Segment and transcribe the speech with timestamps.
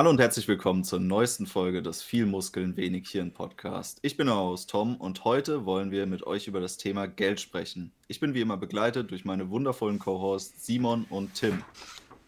[0.00, 3.98] Hallo und herzlich willkommen zur neuesten Folge des Viel Muskeln, wenig Hirn Podcast.
[4.00, 7.38] Ich bin euer Host Tom und heute wollen wir mit euch über das Thema Geld
[7.38, 7.92] sprechen.
[8.08, 11.62] Ich bin wie immer begleitet durch meine wundervollen Co-Hosts Simon und Tim.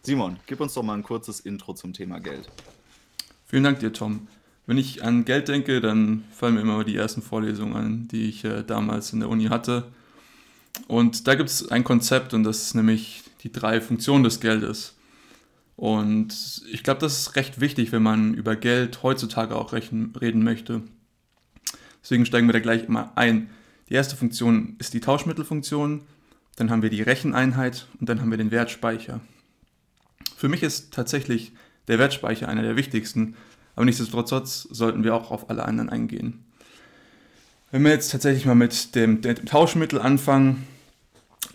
[0.03, 2.47] Simon, gib uns doch mal ein kurzes Intro zum Thema Geld.
[3.47, 4.27] Vielen Dank dir, Tom.
[4.67, 8.45] Wenn ich an Geld denke, dann fallen mir immer die ersten Vorlesungen an, die ich
[8.45, 9.85] äh, damals in der Uni hatte.
[10.87, 14.93] Und da gibt es ein Konzept und das ist nämlich die drei Funktionen des Geldes.
[15.75, 20.81] Und ich glaube, das ist recht wichtig, wenn man über Geld heutzutage auch reden möchte.
[22.03, 23.49] Deswegen steigen wir da gleich immer ein.
[23.89, 26.01] Die erste Funktion ist die Tauschmittelfunktion,
[26.55, 29.21] dann haben wir die Recheneinheit und dann haben wir den Wertspeicher.
[30.35, 31.53] Für mich ist tatsächlich
[31.87, 33.35] der Wertspeicher einer der wichtigsten,
[33.75, 36.45] aber nichtsdestotrotz sollten wir auch auf alle anderen eingehen.
[37.71, 40.67] Wenn wir jetzt tatsächlich mal mit dem, dem Tauschmittel anfangen,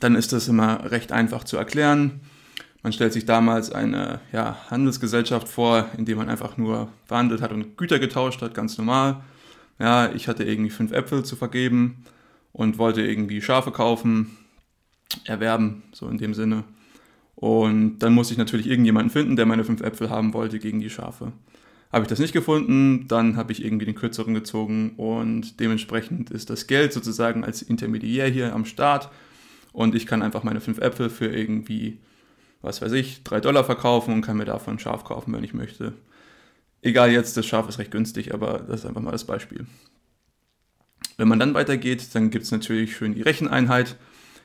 [0.00, 2.20] dann ist das immer recht einfach zu erklären.
[2.88, 7.52] Man stellt sich damals eine ja, Handelsgesellschaft vor, in der man einfach nur verhandelt hat
[7.52, 9.20] und Güter getauscht hat, ganz normal.
[9.78, 12.06] Ja, ich hatte irgendwie fünf Äpfel zu vergeben
[12.50, 14.38] und wollte irgendwie Schafe kaufen,
[15.26, 16.64] erwerben, so in dem Sinne.
[17.34, 20.88] Und dann musste ich natürlich irgendjemanden finden, der meine fünf Äpfel haben wollte gegen die
[20.88, 21.32] Schafe.
[21.92, 26.48] Habe ich das nicht gefunden, dann habe ich irgendwie den kürzeren gezogen und dementsprechend ist
[26.48, 29.10] das Geld sozusagen als Intermediär hier am Start
[29.74, 31.98] und ich kann einfach meine fünf Äpfel für irgendwie
[32.60, 35.54] was weiß ich, 3 Dollar verkaufen und kann mir davon ein Schaf kaufen, wenn ich
[35.54, 35.94] möchte.
[36.82, 39.66] Egal jetzt, das Schaf ist recht günstig, aber das ist einfach mal das Beispiel.
[41.16, 43.96] Wenn man dann weitergeht, dann gibt es natürlich schön die Recheneinheit.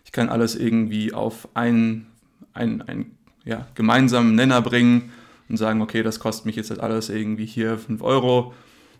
[0.05, 2.07] Ich kann alles irgendwie auf einen,
[2.53, 5.11] einen, einen ja, gemeinsamen Nenner bringen
[5.49, 8.53] und sagen, okay, das kostet mich jetzt halt alles irgendwie hier 5 Euro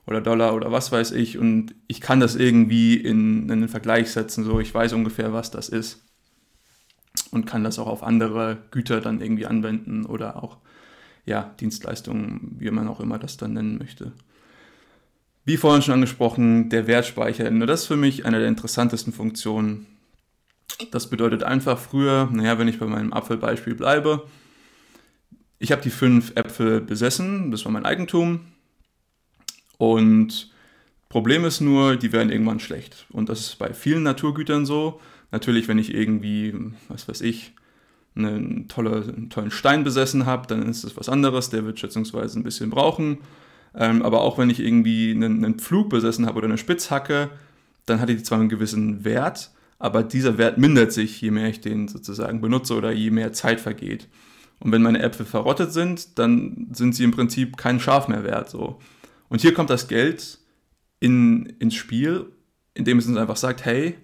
[0.06, 4.12] oder Dollar oder was weiß ich und ich kann das irgendwie in, in einen Vergleich
[4.12, 6.04] setzen, so ich weiß ungefähr, was das ist
[7.32, 10.58] und kann das auch auf andere Güter dann irgendwie anwenden oder auch
[11.26, 14.12] ja, Dienstleistungen, wie man auch immer das dann nennen möchte.
[15.46, 17.50] Wie vorhin schon angesprochen, der Wertspeicher.
[17.52, 19.88] Nur das ist für mich eine der interessantesten Funktionen.
[20.92, 24.28] Das bedeutet einfach früher, naja, wenn ich bei meinem Apfelbeispiel bleibe,
[25.60, 28.42] ich habe die fünf Äpfel besessen, das war mein Eigentum.
[29.78, 30.52] Und
[31.08, 33.06] Problem ist nur, die werden irgendwann schlecht.
[33.12, 35.00] Und das ist bei vielen Naturgütern so.
[35.34, 36.54] Natürlich, wenn ich irgendwie,
[36.90, 37.54] was weiß ich,
[38.16, 42.40] einen, tolle, einen tollen Stein besessen habe, dann ist das was anderes, der wird schätzungsweise
[42.40, 43.18] ein bisschen brauchen.
[43.74, 47.32] Ähm, aber auch wenn ich irgendwie einen, einen Pflug besessen habe oder eine Spitzhacke,
[47.88, 49.50] dann hat die zwar einen gewissen Wert,
[49.80, 53.60] aber dieser Wert mindert sich, je mehr ich den sozusagen benutze oder je mehr Zeit
[53.60, 54.08] vergeht.
[54.60, 58.52] Und wenn meine Äpfel verrottet sind, dann sind sie im Prinzip kein Schaf mehr wert.
[58.52, 58.80] So.
[59.30, 60.38] Und hier kommt das Geld
[61.00, 62.28] in, ins Spiel,
[62.76, 63.96] indem es uns einfach sagt, hey,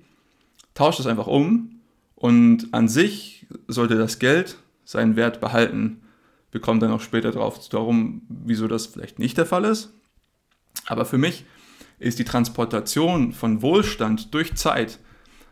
[0.73, 1.81] tauscht es einfach um
[2.15, 6.01] und an sich sollte das Geld seinen Wert behalten.
[6.51, 7.59] Wir kommen dann auch später darauf
[8.27, 9.93] wieso das vielleicht nicht der Fall ist.
[10.87, 11.45] Aber für mich
[11.99, 14.99] ist die Transportation von Wohlstand durch Zeit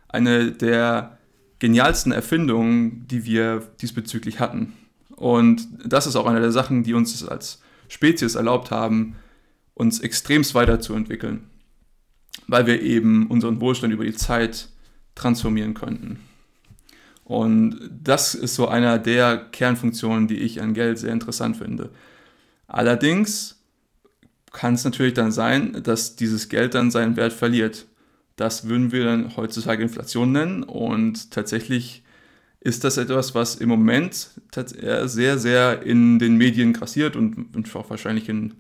[0.08, 1.18] eine der
[1.60, 4.74] genialsten Erfindungen, die wir diesbezüglich hatten.
[5.16, 9.16] Und das ist auch eine der Sachen, die uns als Spezies erlaubt haben,
[9.74, 11.50] uns extremst weiterzuentwickeln,
[12.48, 14.70] weil wir eben unseren Wohlstand über die Zeit
[15.18, 16.20] transformieren könnten.
[17.24, 21.90] Und das ist so einer der Kernfunktionen, die ich an Geld sehr interessant finde.
[22.68, 23.62] Allerdings
[24.54, 27.86] kann es natürlich dann sein, dass dieses Geld dann seinen Wert verliert.
[28.38, 32.04] Das würden wir dann heutzutage Inflation nennen und tatsächlich
[32.60, 38.30] ist das etwas, was im Moment sehr, sehr in den Medien grassiert und auch wahrscheinlich
[38.30, 38.54] in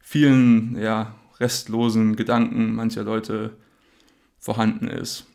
[0.00, 3.50] vielen ja, restlosen Gedanken mancher Leute
[4.38, 5.26] vorhanden ist.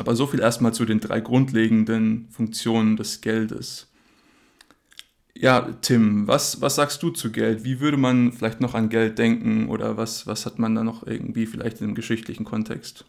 [0.00, 3.92] Aber so viel erstmal zu den drei grundlegenden Funktionen des Geldes.
[5.34, 7.64] Ja, Tim, was, was sagst du zu Geld?
[7.64, 11.06] Wie würde man vielleicht noch an Geld denken oder was, was hat man da noch
[11.06, 13.04] irgendwie vielleicht im geschichtlichen Kontext?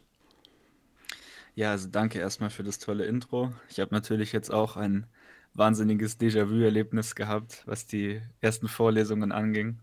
[1.56, 3.54] Ja, also danke erstmal für das tolle Intro.
[3.70, 5.08] Ich habe natürlich jetzt auch ein
[5.54, 9.80] wahnsinniges Déjà-vu-Erlebnis gehabt, was die ersten Vorlesungen anging.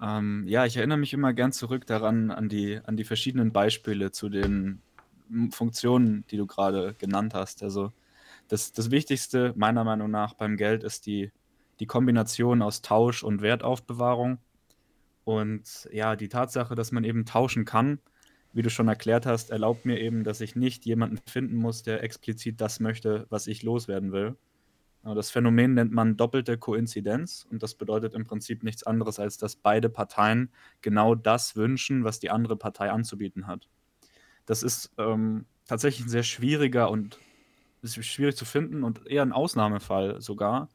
[0.00, 4.12] Ähm, ja, ich erinnere mich immer gern zurück daran, an die, an die verschiedenen Beispiele
[4.12, 4.80] zu den
[5.50, 7.62] Funktionen, die du gerade genannt hast.
[7.62, 7.92] Also
[8.48, 11.30] das, das Wichtigste meiner Meinung nach beim Geld ist die,
[11.78, 14.38] die Kombination aus Tausch und Wertaufbewahrung.
[15.24, 18.00] Und ja, die Tatsache, dass man eben tauschen kann,
[18.52, 22.02] wie du schon erklärt hast, erlaubt mir eben, dass ich nicht jemanden finden muss, der
[22.02, 24.36] explizit das möchte, was ich loswerden will.
[25.02, 29.56] Das Phänomen nennt man doppelte Koinzidenz und das bedeutet im Prinzip nichts anderes, als dass
[29.56, 30.50] beide Parteien
[30.82, 33.68] genau das wünschen, was die andere Partei anzubieten hat.
[34.46, 37.18] Das ist ähm, tatsächlich ein sehr schwieriger und
[37.82, 40.68] ist schwierig zu finden und eher ein Ausnahmefall sogar.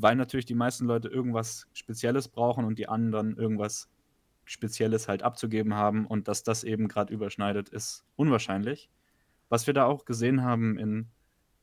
[0.00, 3.88] weil natürlich die meisten Leute irgendwas Spezielles brauchen und die anderen irgendwas
[4.44, 8.90] Spezielles halt abzugeben haben und dass das eben gerade überschneidet, ist unwahrscheinlich.
[9.48, 11.08] Was wir da auch gesehen haben in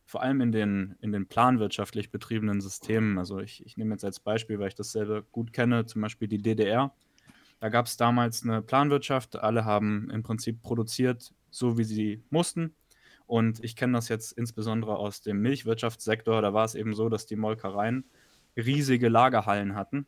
[0.05, 4.19] vor allem in den, in den planwirtschaftlich betriebenen Systemen, also ich, ich nehme jetzt als
[4.19, 6.93] Beispiel, weil ich das selber gut kenne, zum Beispiel die DDR.
[7.59, 12.75] Da gab es damals eine Planwirtschaft, alle haben im Prinzip produziert, so wie sie mussten.
[13.27, 16.41] Und ich kenne das jetzt insbesondere aus dem Milchwirtschaftssektor.
[16.41, 18.05] Da war es eben so, dass die Molkereien
[18.55, 20.05] riesige Lagerhallen hatten.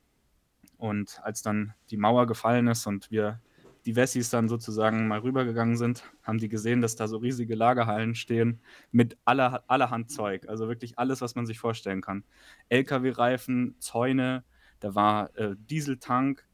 [0.77, 3.41] Und als dann die Mauer gefallen ist und wir
[3.85, 8.15] die Wessis dann sozusagen mal rübergegangen sind, haben die gesehen, dass da so riesige Lagerhallen
[8.15, 8.59] stehen
[8.91, 10.47] mit aller, allerhand Zeug.
[10.49, 12.25] Also wirklich alles, was man sich vorstellen kann.
[12.67, 14.43] LKW-Reifen, Zäune,
[14.81, 16.46] da war äh, Dieseltank,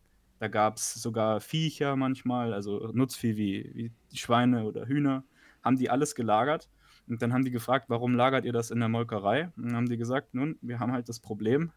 [0.43, 5.23] da gab es sogar Viecher manchmal, also Nutzvieh wie, wie Schweine oder Hühner,
[5.63, 6.69] haben die alles gelagert.
[7.07, 9.53] Und dann haben die gefragt, warum lagert ihr das in der Molkerei?
[9.55, 11.71] Und dann haben die gesagt, nun, wir haben halt das Problem,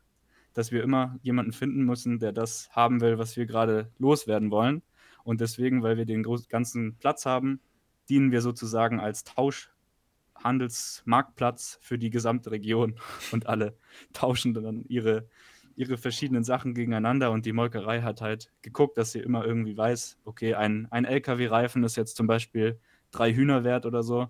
[0.53, 4.83] dass wir immer jemanden finden müssen, der das haben will, was wir gerade loswerden wollen.
[5.23, 7.61] Und deswegen, weil wir den ganzen Platz haben,
[8.09, 12.99] dienen wir sozusagen als Tauschhandelsmarktplatz für die gesamte Region.
[13.31, 13.77] Und alle
[14.13, 15.29] tauschen dann ihre,
[15.77, 17.31] ihre verschiedenen Sachen gegeneinander.
[17.31, 21.85] Und die Molkerei hat halt geguckt, dass sie immer irgendwie weiß, okay, ein, ein LKW-Reifen
[21.85, 22.81] ist jetzt zum Beispiel
[23.11, 24.29] drei Hühner wert oder so.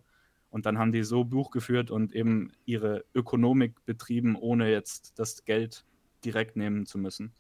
[0.51, 5.45] Und dann haben die so Buch geführt und eben ihre Ökonomik betrieben, ohne jetzt das
[5.45, 5.85] Geld
[6.25, 7.33] direkt nehmen zu müssen.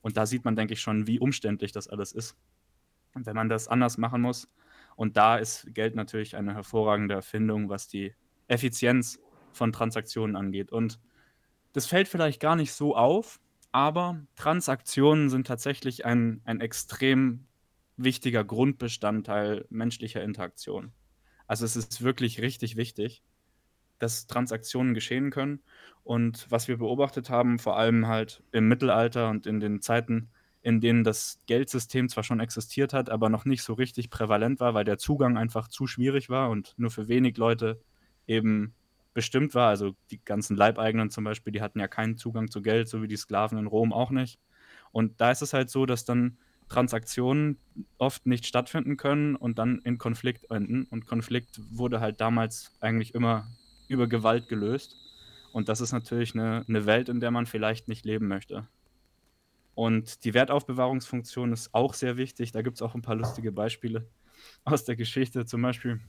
[0.00, 2.36] Und da sieht man, denke ich, schon, wie umständlich das alles ist
[3.14, 4.48] wenn man das anders machen muss.
[4.96, 8.14] Und da ist Geld natürlich eine hervorragende Erfindung, was die
[8.48, 9.18] Effizienz
[9.52, 10.70] von Transaktionen angeht.
[10.72, 11.00] Und
[11.72, 13.40] das fällt vielleicht gar nicht so auf,
[13.72, 17.46] aber Transaktionen sind tatsächlich ein, ein extrem
[17.96, 20.92] wichtiger Grundbestandteil menschlicher Interaktion.
[21.46, 23.22] Also es ist wirklich richtig wichtig,
[23.98, 25.62] dass Transaktionen geschehen können.
[26.02, 30.30] Und was wir beobachtet haben, vor allem halt im Mittelalter und in den Zeiten
[30.62, 34.74] in denen das Geldsystem zwar schon existiert hat, aber noch nicht so richtig prävalent war,
[34.74, 37.80] weil der Zugang einfach zu schwierig war und nur für wenig Leute
[38.26, 38.74] eben
[39.14, 39.68] bestimmt war.
[39.68, 43.08] Also die ganzen Leibeigenen zum Beispiel, die hatten ja keinen Zugang zu Geld, so wie
[43.08, 44.38] die Sklaven in Rom auch nicht.
[44.92, 47.58] Und da ist es halt so, dass dann Transaktionen
[47.98, 50.84] oft nicht stattfinden können und dann in Konflikt enden.
[50.84, 53.48] Und Konflikt wurde halt damals eigentlich immer
[53.88, 54.96] über Gewalt gelöst.
[55.52, 58.68] Und das ist natürlich eine, eine Welt, in der man vielleicht nicht leben möchte.
[59.74, 62.52] Und die Wertaufbewahrungsfunktion ist auch sehr wichtig.
[62.52, 64.06] Da gibt es auch ein paar lustige Beispiele
[64.64, 65.46] aus der Geschichte.
[65.46, 66.00] Zum Beispiel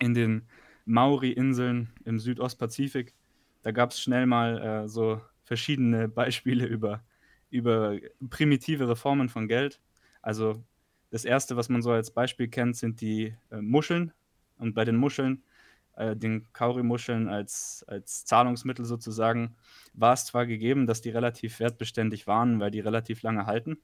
[0.00, 0.48] in den
[0.84, 3.14] Maori-Inseln im Südostpazifik.
[3.62, 7.02] Da gab es schnell mal äh, so verschiedene Beispiele über,
[7.50, 7.96] über
[8.30, 9.80] primitive Reformen von Geld.
[10.22, 10.64] Also
[11.10, 14.12] das erste, was man so als Beispiel kennt, sind die äh, Muscheln.
[14.58, 15.42] Und bei den Muscheln
[15.96, 19.56] äh, den Kaurimuscheln als, als Zahlungsmittel sozusagen,
[19.92, 23.78] war es zwar gegeben, dass die relativ wertbeständig waren, weil die relativ lange halten,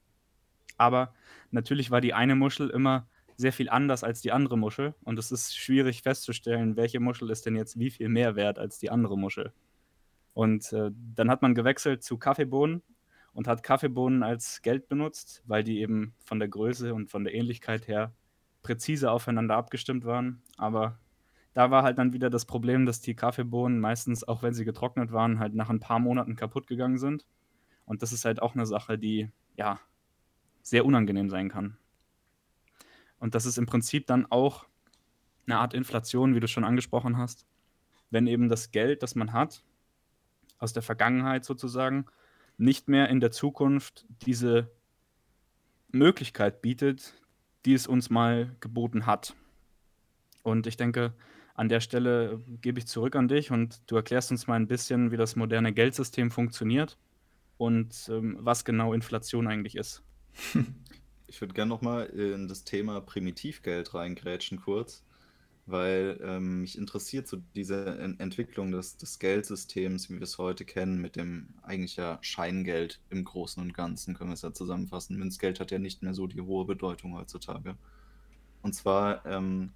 [0.77, 1.13] aber
[1.51, 3.07] natürlich war die eine Muschel immer
[3.41, 7.45] sehr viel anders als die andere Muschel und es ist schwierig festzustellen, welche Muschel ist
[7.45, 9.51] denn jetzt wie viel mehr wert als die andere Muschel.
[10.33, 12.81] Und äh, dann hat man gewechselt zu Kaffeebohnen
[13.33, 17.33] und hat Kaffeebohnen als Geld benutzt, weil die eben von der Größe und von der
[17.33, 18.13] Ähnlichkeit her
[18.63, 20.41] präzise aufeinander abgestimmt waren.
[20.57, 20.99] Aber
[21.53, 25.11] da war halt dann wieder das Problem, dass die Kaffeebohnen meistens, auch wenn sie getrocknet
[25.11, 27.25] waren, halt nach ein paar Monaten kaputt gegangen sind.
[27.85, 29.79] Und das ist halt auch eine Sache, die ja
[30.61, 31.77] sehr unangenehm sein kann.
[33.21, 34.65] Und das ist im Prinzip dann auch
[35.45, 37.45] eine Art Inflation, wie du schon angesprochen hast.
[38.09, 39.63] Wenn eben das Geld, das man hat,
[40.57, 42.07] aus der Vergangenheit sozusagen,
[42.57, 44.71] nicht mehr in der Zukunft diese
[45.91, 47.13] Möglichkeit bietet,
[47.65, 49.35] die es uns mal geboten hat.
[50.41, 51.13] Und ich denke,
[51.53, 55.11] an der Stelle gebe ich zurück an dich und du erklärst uns mal ein bisschen,
[55.11, 56.97] wie das moderne Geldsystem funktioniert
[57.57, 60.01] und ähm, was genau Inflation eigentlich ist.
[61.31, 65.01] Ich würde gerne nochmal in das Thema Primitivgeld reingrätschen kurz,
[65.65, 70.65] weil ähm, mich interessiert so diese en Entwicklung des, des Geldsystems, wie wir es heute
[70.65, 75.17] kennen, mit dem eigentlich ja Scheingeld im Großen und Ganzen, können wir es ja zusammenfassen.
[75.17, 77.77] Münzgeld hat ja nicht mehr so die hohe Bedeutung heutzutage.
[78.61, 79.71] Und zwar ähm,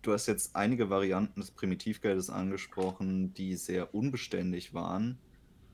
[0.00, 5.18] du hast jetzt einige Varianten des Primitivgeldes angesprochen, die sehr unbeständig waren.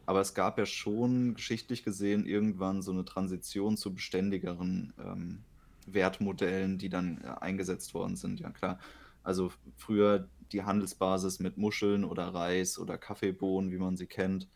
[0.09, 5.45] Aber es gab ja schon geschichtlich gesehen irgendwann so eine Transition zu beständigeren ähm,
[5.87, 8.41] Wertmodellen, die dann äh, eingesetzt worden sind.
[8.41, 8.79] Ja, klar.
[9.23, 14.49] Also früher die Handelsbasis mit Muscheln oder Reis oder Kaffeebohnen, wie man sie kennt,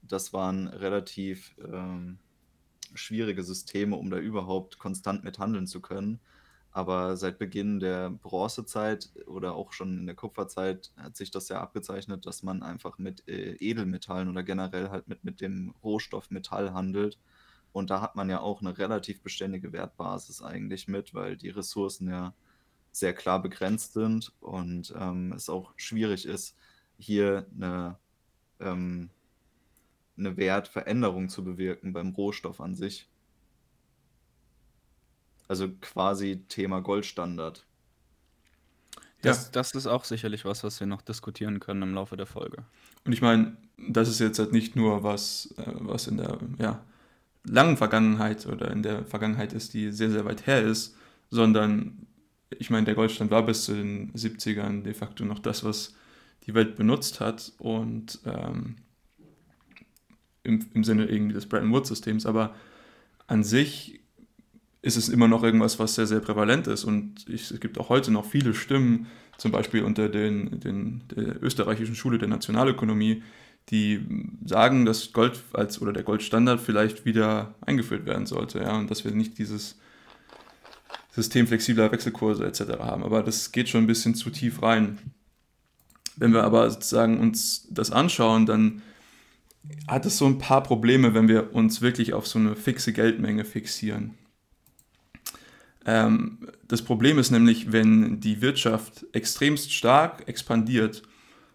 [0.00, 2.18] das waren relativ ähm,
[2.94, 6.20] schwierige Systeme, um da überhaupt konstant mit handeln zu können.
[6.76, 11.58] Aber seit Beginn der Bronzezeit oder auch schon in der Kupferzeit hat sich das ja
[11.58, 16.74] abgezeichnet, dass man einfach mit äh, Edelmetallen oder generell halt mit, mit dem Rohstoff Metall
[16.74, 17.18] handelt.
[17.72, 22.10] Und da hat man ja auch eine relativ beständige Wertbasis eigentlich mit, weil die Ressourcen
[22.10, 22.34] ja
[22.92, 26.58] sehr klar begrenzt sind und ähm, es auch schwierig ist,
[26.98, 27.96] hier eine,
[28.60, 29.08] ähm,
[30.18, 33.08] eine Wertveränderung zu bewirken beim Rohstoff an sich.
[35.48, 37.64] Also quasi Thema Goldstandard.
[39.22, 39.50] Das, ja.
[39.52, 42.64] das ist auch sicherlich was, was wir noch diskutieren können im Laufe der Folge.
[43.04, 46.82] Und ich meine, das ist jetzt halt nicht nur was, äh, was in der ja,
[47.44, 50.96] langen Vergangenheit oder in der Vergangenheit ist, die sehr, sehr weit her ist,
[51.30, 52.06] sondern
[52.50, 55.94] ich meine, der Goldstand war bis zu den 70ern de facto noch das, was
[56.46, 58.76] die Welt benutzt hat und ähm,
[60.44, 62.54] im, im Sinne irgendwie des Bretton Woods-Systems, aber
[63.26, 64.00] an sich
[64.86, 67.88] ist es immer noch irgendwas, was sehr, sehr prävalent ist und ich, es gibt auch
[67.88, 73.24] heute noch viele Stimmen, zum Beispiel unter den, den, der österreichischen Schule der Nationalökonomie,
[73.70, 74.06] die
[74.44, 79.04] sagen, dass Gold als oder der Goldstandard vielleicht wieder eingeführt werden sollte, ja, und dass
[79.04, 79.76] wir nicht dieses
[81.10, 82.78] System flexibler Wechselkurse etc.
[82.78, 83.02] haben.
[83.02, 84.98] Aber das geht schon ein bisschen zu tief rein.
[86.14, 88.82] Wenn wir aber sozusagen uns das anschauen, dann
[89.88, 93.44] hat es so ein paar Probleme, wenn wir uns wirklich auf so eine fixe Geldmenge
[93.44, 94.14] fixieren.
[95.86, 101.02] Ähm, das Problem ist nämlich, wenn die Wirtschaft extremst stark expandiert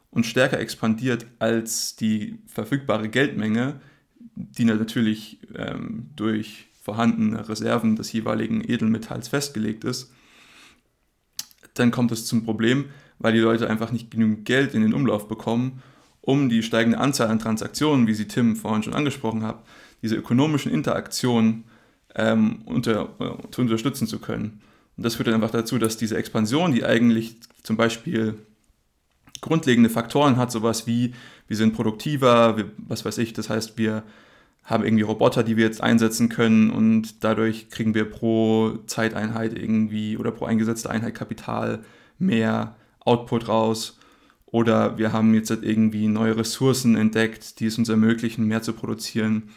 [0.09, 3.81] und stärker expandiert als die verfügbare Geldmenge,
[4.35, 10.11] die natürlich ähm, durch vorhandene Reserven des jeweiligen Edelmetalls festgelegt ist,
[11.73, 12.85] dann kommt es zum Problem,
[13.19, 15.81] weil die Leute einfach nicht genügend Geld in den Umlauf bekommen,
[16.21, 19.63] um die steigende Anzahl an Transaktionen, wie sie Tim vorhin schon angesprochen hat,
[20.01, 21.65] diese ökonomischen Interaktionen
[22.15, 24.61] ähm, unter, äh, zu unterstützen zu können.
[24.97, 28.35] Und das führt dann einfach dazu, dass diese Expansion, die eigentlich zum Beispiel
[29.39, 31.13] grundlegende Faktoren hat, sowas wie,
[31.47, 34.03] wir sind produktiver, wir, was weiß ich, das heißt, wir
[34.63, 40.17] haben irgendwie Roboter, die wir jetzt einsetzen können und dadurch kriegen wir pro Zeiteinheit irgendwie
[40.17, 41.83] oder pro eingesetzte Einheit Kapital
[42.19, 43.97] mehr Output raus.
[44.45, 48.73] Oder wir haben jetzt halt irgendwie neue Ressourcen entdeckt, die es uns ermöglichen, mehr zu
[48.73, 49.49] produzieren.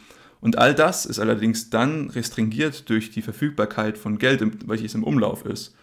[0.45, 5.47] Und all das ist allerdings dann restringiert durch die Verfügbarkeit von Geld, welches im Umlauf
[5.47, 5.75] ist.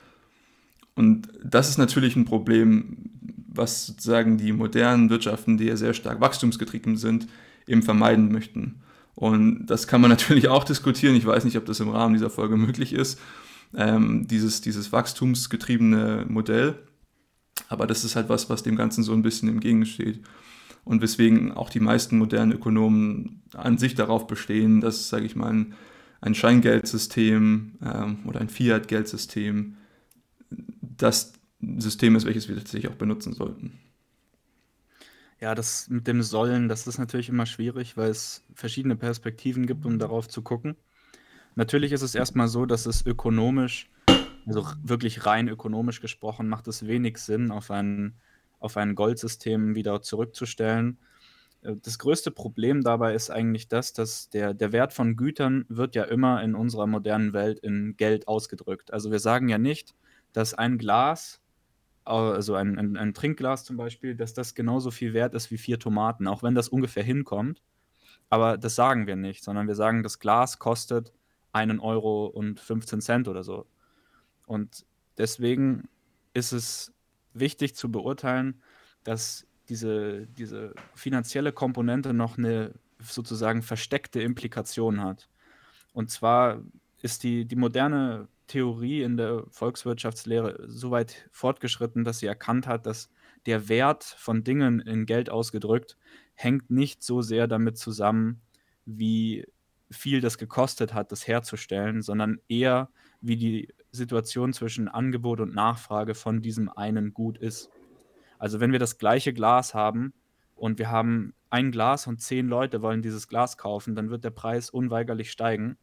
[0.93, 2.95] Und das ist natürlich ein Problem,
[3.47, 7.25] was sozusagen die modernen Wirtschaften, die ja sehr stark wachstumsgetrieben sind,
[7.65, 8.83] eben vermeiden möchten.
[9.15, 11.15] Und das kann man natürlich auch diskutieren.
[11.15, 13.19] Ich weiß nicht, ob das im Rahmen dieser Folge möglich ist,
[13.75, 16.75] ähm, dieses, dieses wachstumsgetriebene Modell.
[17.67, 20.21] Aber das ist halt was, was dem Ganzen so ein bisschen entgegensteht.
[20.83, 25.51] Und weswegen auch die meisten modernen Ökonomen an sich darauf bestehen, dass, sage ich mal,
[25.51, 25.73] ein,
[26.21, 29.77] ein Scheingeldsystem ähm, oder ein Fiat-Geldsystem
[30.49, 31.33] das
[31.77, 33.79] System ist, welches wir tatsächlich auch benutzen sollten.
[35.39, 39.85] Ja, das mit dem Sollen, das ist natürlich immer schwierig, weil es verschiedene Perspektiven gibt,
[39.85, 40.75] um darauf zu gucken.
[41.55, 43.89] Natürlich ist es erstmal so, dass es ökonomisch,
[44.45, 48.13] also wirklich rein ökonomisch gesprochen, macht es wenig Sinn, auf ein,
[48.61, 50.97] auf ein Goldsystem wieder zurückzustellen.
[51.61, 55.95] Äh, das größte Problem dabei ist eigentlich das, dass der, der Wert von Gütern wird
[55.95, 58.93] ja immer in unserer modernen Welt in Geld ausgedrückt.
[58.93, 59.95] Also wir sagen ja nicht,
[60.31, 61.41] dass ein Glas
[62.03, 65.77] also ein, ein, ein, Trinkglas zum Beispiel, dass das genauso viel wert ist wie vier
[65.77, 67.61] Tomaten, auch wenn das ungefähr hinkommt.
[68.27, 71.13] Aber das sagen wir nicht, sondern wir sagen, das Glas kostet
[71.51, 73.67] einen Euro und 15 Cent oder so.
[74.47, 74.85] Und
[75.17, 75.89] deswegen
[76.33, 76.91] ist es
[77.33, 78.61] wichtig zu beurteilen,
[79.03, 85.29] dass diese, diese finanzielle Komponente noch eine sozusagen versteckte Implikation hat.
[85.93, 86.61] Und zwar
[87.01, 92.85] ist die, die moderne Theorie in der Volkswirtschaftslehre so weit fortgeschritten, dass sie erkannt hat,
[92.85, 93.09] dass
[93.45, 95.97] der Wert von Dingen in Geld ausgedrückt
[96.33, 98.41] hängt nicht so sehr damit zusammen,
[98.85, 99.45] wie
[99.89, 106.15] viel das gekostet hat, das herzustellen, sondern eher wie die Situation zwischen Angebot und Nachfrage
[106.15, 107.69] von diesem einen Gut ist.
[108.39, 110.13] Also wenn wir das gleiche Glas haben
[110.55, 114.31] und wir haben ein Glas und zehn Leute wollen dieses Glas kaufen, dann wird der
[114.31, 115.77] Preis unweigerlich steigen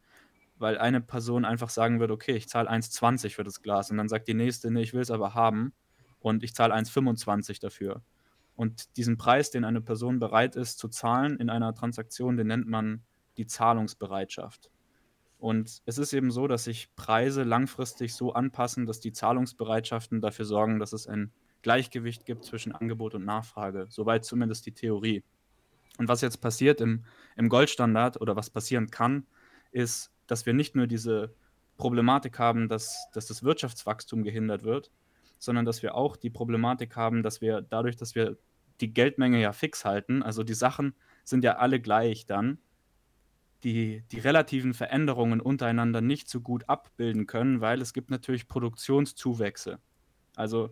[0.59, 4.09] weil eine Person einfach sagen würde, okay, ich zahle 1,20 für das Glas und dann
[4.09, 5.73] sagt die nächste, nee, ich will es aber haben
[6.19, 8.03] und ich zahle 1,25 dafür.
[8.55, 12.67] Und diesen Preis, den eine Person bereit ist zu zahlen in einer Transaktion, den nennt
[12.67, 13.03] man
[13.37, 14.69] die Zahlungsbereitschaft.
[15.39, 20.43] Und es ist eben so, dass sich Preise langfristig so anpassen, dass die Zahlungsbereitschaften dafür
[20.45, 21.31] sorgen, dass es ein
[21.61, 23.87] Gleichgewicht gibt zwischen Angebot und Nachfrage.
[23.89, 25.23] Soweit zumindest die Theorie.
[25.97, 27.05] Und was jetzt passiert im,
[27.37, 29.25] im Goldstandard oder was passieren kann,
[29.71, 31.33] ist, dass wir nicht nur diese
[31.77, 34.91] Problematik haben, dass, dass das Wirtschaftswachstum gehindert wird,
[35.37, 38.37] sondern dass wir auch die Problematik haben, dass wir dadurch, dass wir
[38.81, 40.93] die Geldmenge ja fix halten, also die Sachen
[41.23, 42.59] sind ja alle gleich dann,
[43.63, 49.79] die, die relativen Veränderungen untereinander nicht so gut abbilden können, weil es gibt natürlich Produktionszuwächse.
[50.35, 50.69] Also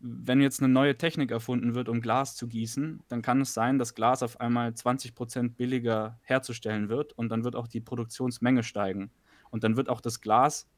[0.00, 3.78] wenn jetzt eine neue Technik erfunden wird, um Glas zu gießen, dann kann es sein,
[3.78, 9.10] dass Glas auf einmal 20% billiger herzustellen wird und dann wird auch die Produktionsmenge steigen.
[9.50, 10.68] Und dann wird auch das Glas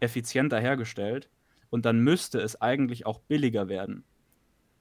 [0.00, 1.28] effizienter hergestellt
[1.70, 4.04] und dann müsste es eigentlich auch billiger werden.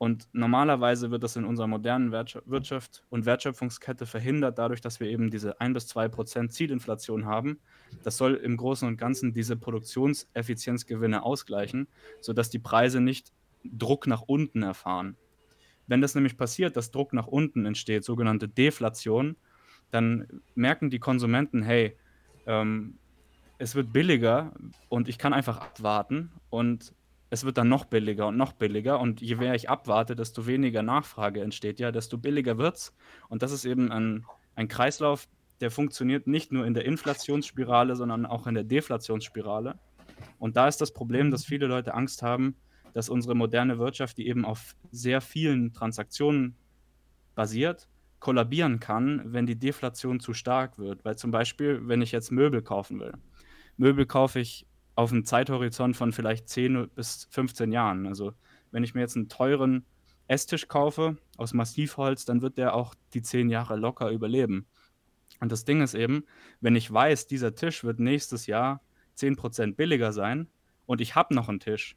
[0.02, 5.30] Und normalerweise wird das in unserer modernen Wirtschaft und Wertschöpfungskette verhindert, dadurch, dass wir eben
[5.30, 7.60] diese 1 bis 2 Prozent Zielinflation haben.
[8.04, 11.88] Das soll im Großen und Ganzen diese Produktionseffizienzgewinne ausgleichen,
[12.20, 13.32] sodass die Preise nicht
[13.64, 15.18] Druck nach unten erfahren.
[15.86, 19.36] Wenn das nämlich passiert, dass Druck nach unten entsteht, sogenannte Deflation,
[19.92, 21.96] dann merken die Konsumenten, hey,
[22.48, 22.98] ähm,
[23.60, 24.52] es wird billiger
[24.90, 26.92] und ich kann einfach abwarten und
[27.32, 30.84] es wird dann noch billiger und noch billiger und je mehr ich abwarte, desto weniger
[30.84, 32.94] Nachfrage entsteht ja, desto billiger wird es.
[33.30, 35.30] Und das ist eben ein, ein Kreislauf,
[35.62, 39.80] der funktioniert nicht nur in der Inflationsspirale, sondern auch in der Deflationsspirale.
[40.40, 42.56] Und da ist das Problem, dass viele Leute Angst haben,
[42.94, 46.58] dass unsere moderne Wirtschaft, die eben auf sehr vielen Transaktionen
[47.34, 47.88] basiert,
[48.20, 51.06] kollabieren kann, wenn die Deflation zu stark wird.
[51.06, 53.14] Weil zum Beispiel, wenn ich jetzt Möbel kaufen will.
[53.78, 58.08] Möbel kaufe ich auf einem Zeithorizont von vielleicht 10 bis 15 Jahren.
[58.08, 58.34] Also
[58.72, 59.86] wenn ich mir jetzt einen teuren
[60.28, 64.68] Esstisch kaufe aus Massivholz, dann wird der auch die 10 Jahre locker überleben.
[65.40, 66.24] Und das Ding ist eben,
[66.60, 68.82] wenn ich weiß, dieser Tisch wird nächstes Jahr
[69.18, 70.48] 10% billiger sein
[70.86, 71.96] und ich habe noch einen Tisch,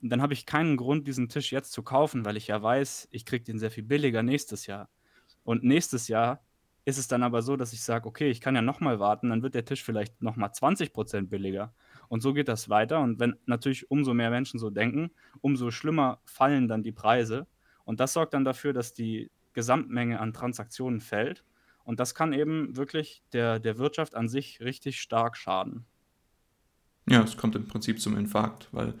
[0.00, 3.24] dann habe ich keinen Grund, diesen Tisch jetzt zu kaufen, weil ich ja weiß, ich
[3.24, 4.88] kriege den sehr viel billiger nächstes Jahr.
[5.44, 6.44] Und nächstes Jahr
[6.84, 9.42] ist es dann aber so, dass ich sage, okay, ich kann ja nochmal warten, dann
[9.42, 11.74] wird der Tisch vielleicht nochmal 20% billiger.
[12.14, 13.00] Und so geht das weiter.
[13.00, 17.48] Und wenn natürlich umso mehr Menschen so denken, umso schlimmer fallen dann die Preise.
[17.84, 21.42] Und das sorgt dann dafür, dass die Gesamtmenge an Transaktionen fällt.
[21.82, 25.86] Und das kann eben wirklich der, der Wirtschaft an sich richtig stark schaden.
[27.10, 28.94] Ja, es kommt im Prinzip zum Infarkt, weil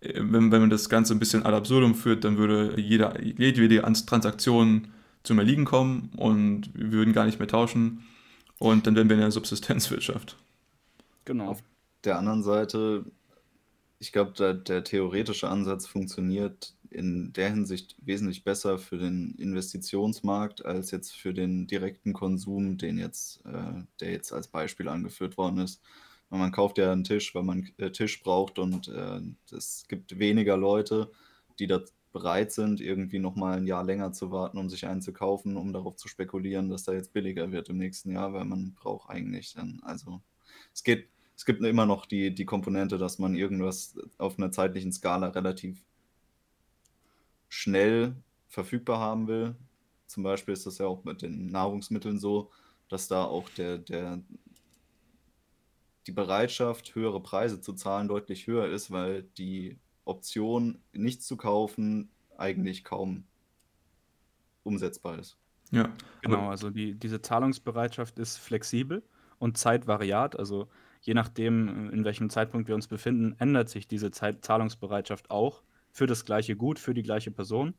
[0.00, 3.82] äh, wenn, wenn man das Ganze ein bisschen ad absurdum führt, dann würde jeder, jede
[4.04, 4.88] Transaktion
[5.22, 8.02] zum Erliegen kommen und wir würden gar nicht mehr tauschen
[8.58, 10.36] und dann wären wir in der Subsistenzwirtschaft.
[11.24, 11.50] Genau.
[11.50, 11.62] Auf
[12.04, 13.04] der anderen Seite,
[13.98, 20.64] ich glaube, der, der theoretische Ansatz funktioniert in der Hinsicht wesentlich besser für den Investitionsmarkt
[20.64, 25.58] als jetzt für den direkten Konsum, den jetzt, äh, der jetzt als Beispiel angeführt worden
[25.58, 25.82] ist.
[26.30, 30.56] Man kauft ja einen Tisch, weil man äh, Tisch braucht und äh, es gibt weniger
[30.56, 31.10] Leute,
[31.58, 31.80] die da
[32.12, 35.72] bereit sind, irgendwie nochmal ein Jahr länger zu warten, um sich einen zu kaufen, um
[35.72, 39.54] darauf zu spekulieren, dass da jetzt billiger wird im nächsten Jahr, weil man braucht eigentlich
[39.54, 40.20] dann, also
[40.74, 41.08] es geht,
[41.38, 45.84] es gibt immer noch die, die Komponente, dass man irgendwas auf einer zeitlichen Skala relativ
[47.48, 48.16] schnell
[48.48, 49.54] verfügbar haben will.
[50.08, 52.50] Zum Beispiel ist das ja auch mit den Nahrungsmitteln so,
[52.88, 54.20] dass da auch der, der,
[56.08, 62.10] die Bereitschaft, höhere Preise zu zahlen, deutlich höher ist, weil die Option, nichts zu kaufen,
[62.36, 63.22] eigentlich kaum
[64.64, 65.36] umsetzbar ist.
[65.70, 66.48] Ja, genau.
[66.48, 69.04] Also die, diese Zahlungsbereitschaft ist flexibel
[69.38, 70.36] und zeitvariat.
[70.36, 70.66] Also
[71.00, 76.06] je nachdem, in welchem Zeitpunkt wir uns befinden, ändert sich diese Zeit Zahlungsbereitschaft auch für
[76.06, 77.74] das gleiche Gut, für die gleiche Person.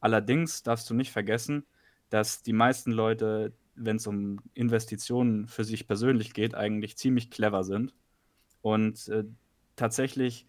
[0.00, 1.66] Allerdings darfst du nicht vergessen,
[2.10, 7.64] dass die meisten Leute, wenn es um Investitionen für sich persönlich geht, eigentlich ziemlich clever
[7.64, 7.94] sind
[8.62, 9.24] und äh,
[9.76, 10.46] tatsächlich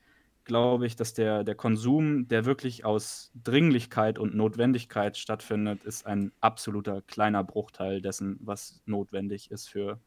[0.47, 6.31] glaube ich, dass der, der Konsum, der wirklich aus Dringlichkeit und Notwendigkeit stattfindet, ist ein
[6.39, 9.99] absoluter kleiner Bruchteil dessen, was notwendig ist für,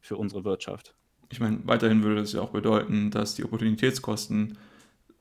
[0.00, 0.94] für unsere Wirtschaft.
[1.30, 4.58] Ich meine, weiterhin würde das ja auch bedeuten, dass die Opportunitätskosten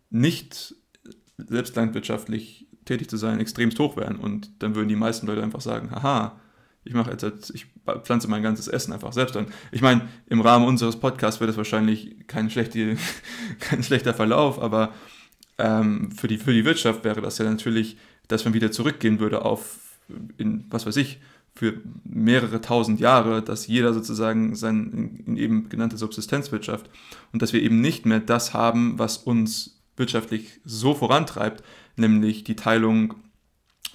[0.09, 0.75] nicht
[1.37, 5.61] selbst landwirtschaftlich tätig zu sein extremst hoch wären und dann würden die meisten Leute einfach
[5.61, 6.39] sagen, haha,
[6.83, 7.67] ich mache jetzt, ich
[8.03, 9.47] pflanze mein ganzes Essen einfach selbst an.
[9.71, 12.97] Ich meine, im Rahmen unseres Podcasts wäre das wahrscheinlich kein, schlechte,
[13.59, 14.93] kein schlechter Verlauf, aber
[15.59, 19.43] ähm, für, die, für die Wirtschaft wäre das ja natürlich, dass man wieder zurückgehen würde
[19.43, 19.99] auf,
[20.37, 21.19] in, was weiß ich,
[21.55, 26.89] für mehrere tausend Jahre, dass jeder sozusagen sein in eben genannte Subsistenzwirtschaft
[27.33, 31.63] und dass wir eben nicht mehr das haben, was uns wirtschaftlich so vorantreibt,
[31.97, 33.15] nämlich die Teilung,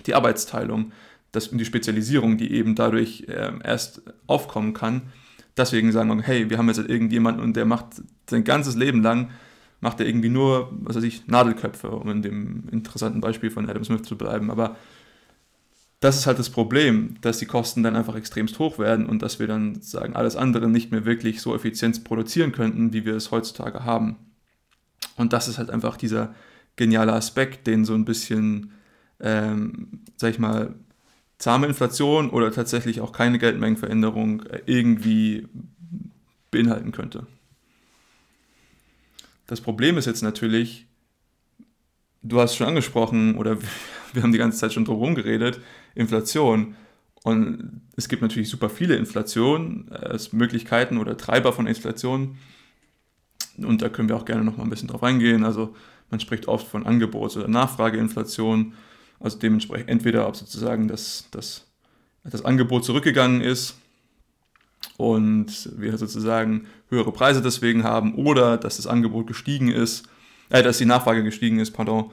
[0.07, 0.93] die Arbeitsteilung,
[1.33, 5.03] das, die Spezialisierung, die eben dadurch äh, erst aufkommen kann.
[5.57, 9.03] Deswegen sagen wir, hey, wir haben jetzt halt irgendjemanden und der macht sein ganzes Leben
[9.03, 9.31] lang,
[9.81, 13.85] macht er irgendwie nur, was weiß ich, Nadelköpfe, um in dem interessanten Beispiel von Adam
[13.85, 14.51] Smith zu bleiben.
[14.51, 14.77] Aber
[16.05, 19.39] das ist halt das Problem, dass die Kosten dann einfach extremst hoch werden und dass
[19.39, 23.31] wir dann sagen, alles andere nicht mehr wirklich so effizient produzieren könnten, wie wir es
[23.31, 24.17] heutzutage haben.
[25.17, 26.35] Und das ist halt einfach dieser
[26.77, 28.73] geniale Aspekt, den so ein bisschen,
[29.19, 30.75] ähm, sag ich mal,
[31.39, 35.49] zahme Inflation oder tatsächlich auch keine Geldmengenveränderung äh, irgendwie
[36.51, 37.27] beinhalten könnte.
[39.47, 40.87] Das Problem ist jetzt natürlich,
[42.23, 43.57] du hast schon angesprochen, oder
[44.13, 45.63] wir haben die ganze Zeit schon drum geredet,
[45.95, 46.77] Inflation.
[47.23, 52.37] Und es gibt natürlich super viele Inflationen, äh, Möglichkeiten oder Treiber von Inflation.
[53.59, 55.45] Und da können wir auch gerne noch mal ein bisschen drauf eingehen.
[55.45, 55.75] Also
[56.11, 58.75] man spricht oft von Angebots- oder Nachfrageinflation.
[59.21, 61.67] Also dementsprechend entweder, ob sozusagen das, das,
[62.25, 63.77] das Angebot zurückgegangen ist
[64.97, 70.07] und wir sozusagen höhere Preise deswegen haben oder dass das Angebot gestiegen ist,
[70.51, 72.11] äh, dass die Nachfrage gestiegen ist, pardon,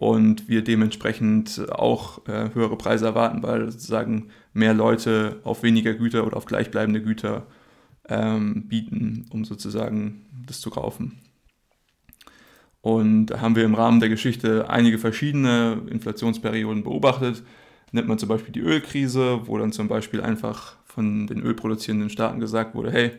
[0.00, 6.26] und wir dementsprechend auch äh, höhere Preise erwarten, weil sozusagen mehr Leute auf weniger Güter
[6.26, 7.46] oder auf gleichbleibende Güter
[8.08, 11.18] ähm, bieten, um sozusagen das zu kaufen.
[12.80, 17.42] Und da haben wir im Rahmen der Geschichte einige verschiedene Inflationsperioden beobachtet.
[17.92, 22.40] Nennt man zum Beispiel die Ölkrise, wo dann zum Beispiel einfach von den ölproduzierenden Staaten
[22.40, 23.10] gesagt wurde, hey,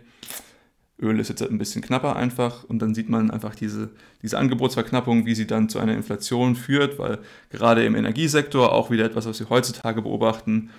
[1.02, 3.90] Öl ist jetzt ein bisschen knapper einfach und dann sieht man einfach diese,
[4.22, 9.06] diese Angebotsverknappung, wie sie dann zu einer Inflation führt, weil gerade im Energiesektor auch wieder
[9.06, 10.70] etwas, was wir heutzutage beobachten,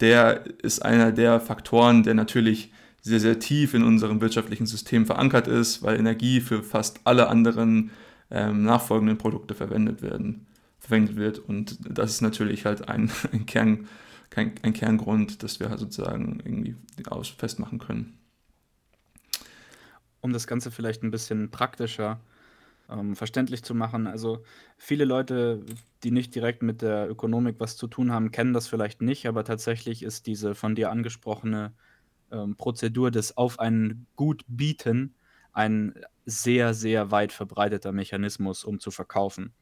[0.00, 5.48] der ist einer der Faktoren, der natürlich sehr, sehr tief in unserem wirtschaftlichen System verankert
[5.48, 7.90] ist, weil Energie für fast alle anderen
[8.30, 10.46] ähm, nachfolgenden Produkte verwendet werden,
[10.78, 11.38] verwendet wird.
[11.38, 13.86] Und das ist natürlich halt ein, ein, Kern,
[14.30, 16.76] kein, ein Kerngrund, dass wir halt sozusagen irgendwie
[17.36, 18.14] festmachen können
[20.24, 22.18] um das Ganze vielleicht ein bisschen praktischer
[22.88, 24.06] ähm, verständlich zu machen.
[24.06, 24.42] Also
[24.78, 25.60] viele Leute,
[26.02, 29.44] die nicht direkt mit der Ökonomik was zu tun haben, kennen das vielleicht nicht, aber
[29.44, 31.74] tatsächlich ist diese von dir angesprochene
[32.32, 35.14] ähm, Prozedur des Auf ein Gut bieten
[35.52, 39.52] ein sehr, sehr weit verbreiteter Mechanismus, um zu verkaufen.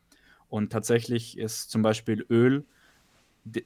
[0.46, 2.66] Und tatsächlich ist zum Beispiel Öl,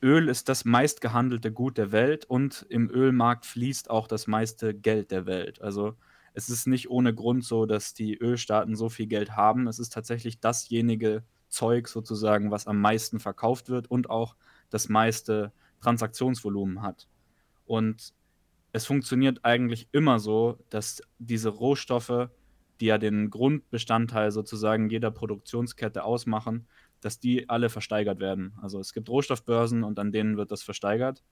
[0.02, 5.10] Öl ist das meistgehandelte Gut der Welt und im Ölmarkt fließt auch das meiste Geld
[5.10, 5.60] der Welt.
[5.60, 5.94] Also
[6.36, 9.66] es ist nicht ohne Grund so, dass die Ölstaaten so viel Geld haben.
[9.68, 14.36] Es ist tatsächlich dasjenige Zeug sozusagen, was am meisten verkauft wird und auch
[14.68, 17.08] das meiste Transaktionsvolumen hat.
[17.64, 18.12] Und
[18.72, 22.28] es funktioniert eigentlich immer so, dass diese Rohstoffe,
[22.80, 26.66] die ja den Grundbestandteil sozusagen jeder Produktionskette ausmachen,
[27.00, 28.52] dass die alle versteigert werden.
[28.60, 31.24] Also es gibt Rohstoffbörsen und an denen wird das versteigert.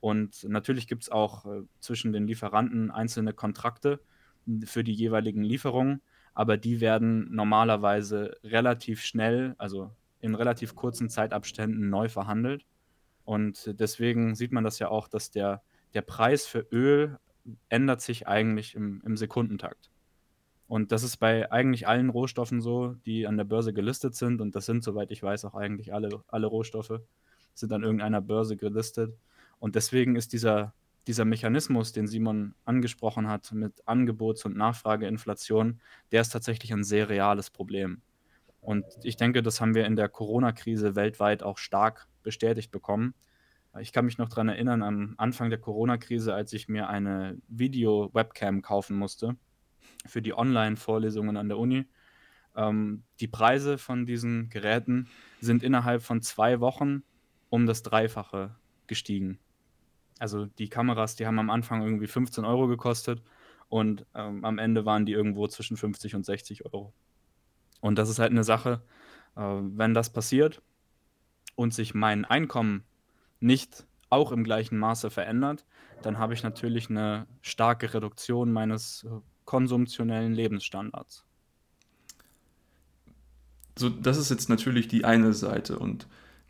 [0.00, 4.00] Und natürlich gibt es auch äh, zwischen den Lieferanten einzelne Kontrakte,
[4.64, 6.02] für die jeweiligen Lieferungen,
[6.34, 12.66] aber die werden normalerweise relativ schnell, also in relativ kurzen Zeitabständen neu verhandelt.
[13.24, 15.62] Und deswegen sieht man das ja auch, dass der,
[15.94, 17.18] der Preis für Öl
[17.68, 19.90] ändert sich eigentlich im, im Sekundentakt.
[20.70, 24.40] Und das ist bei eigentlich allen Rohstoffen so, die an der Börse gelistet sind.
[24.40, 27.00] Und das sind, soweit ich weiß, auch eigentlich alle, alle Rohstoffe,
[27.54, 29.16] sind an irgendeiner Börse gelistet.
[29.58, 30.72] Und deswegen ist dieser
[31.06, 35.80] dieser Mechanismus, den Simon angesprochen hat mit Angebots- und Nachfrageinflation,
[36.12, 38.02] der ist tatsächlich ein sehr reales Problem.
[38.60, 43.14] Und ich denke, das haben wir in der Corona-Krise weltweit auch stark bestätigt bekommen.
[43.78, 48.62] Ich kann mich noch daran erinnern, am Anfang der Corona-Krise, als ich mir eine Video-Webcam
[48.62, 49.36] kaufen musste
[50.06, 51.86] für die Online-Vorlesungen an der Uni.
[52.56, 55.08] Ähm, die Preise von diesen Geräten
[55.40, 57.02] sind innerhalb von zwei Wochen
[57.48, 59.38] um das Dreifache gestiegen.
[60.20, 63.22] Also die Kameras, die haben am Anfang irgendwie 15 Euro gekostet
[63.68, 66.92] und ähm, am Ende waren die irgendwo zwischen 50 und 60 Euro.
[67.80, 68.82] Und das ist halt eine Sache,
[69.36, 70.62] äh, wenn das passiert
[71.54, 72.84] und sich mein Einkommen
[73.40, 75.64] nicht auch im gleichen Maße verändert,
[76.02, 79.08] dann habe ich natürlich eine starke Reduktion meines äh,
[79.44, 81.24] konsumtionellen Lebensstandards.
[83.78, 86.06] So, das ist jetzt natürlich die eine Seite und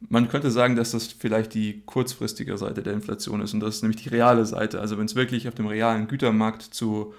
[0.09, 3.83] man könnte sagen, dass das vielleicht die kurzfristige Seite der Inflation ist und das ist
[3.83, 4.81] nämlich die reale Seite.
[4.81, 7.15] Also wenn es wirklich auf dem realen Gütermarkt zu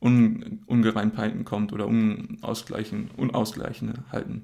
[0.00, 3.10] Un Ungereimtheiten kommt oder Unausgleichen,
[4.12, 4.42] halten.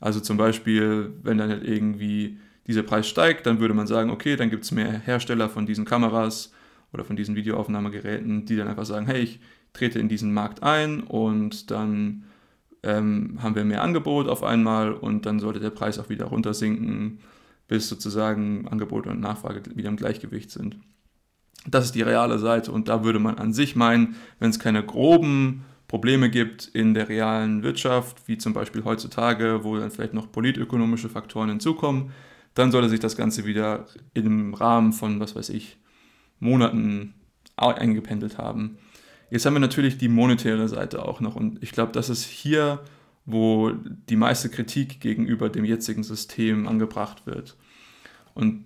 [0.00, 4.36] Also zum Beispiel, wenn dann halt irgendwie dieser Preis steigt, dann würde man sagen, okay,
[4.36, 6.52] dann gibt es mehr Hersteller von diesen Kameras
[6.92, 9.40] oder von diesen Videoaufnahmegeräten, die dann einfach sagen, hey, ich
[9.74, 12.24] trete in diesen Markt ein und dann
[12.84, 17.20] ähm, haben wir mehr Angebot auf einmal und dann sollte der Preis auch wieder runtersinken,
[17.66, 20.76] bis sozusagen Angebot und Nachfrage wieder im Gleichgewicht sind.
[21.66, 24.84] Das ist die reale Seite und da würde man an sich meinen, wenn es keine
[24.84, 30.30] groben Probleme gibt in der realen Wirtschaft, wie zum Beispiel heutzutage, wo dann vielleicht noch
[30.30, 32.10] politökonomische Faktoren hinzukommen,
[32.54, 35.78] dann sollte sich das Ganze wieder im Rahmen von, was weiß ich,
[36.38, 37.14] Monaten
[37.56, 38.78] eingependelt haben.
[39.34, 42.84] Jetzt haben wir natürlich die monetäre Seite auch noch und ich glaube, das ist hier,
[43.24, 47.56] wo die meiste Kritik gegenüber dem jetzigen System angebracht wird.
[48.34, 48.64] Und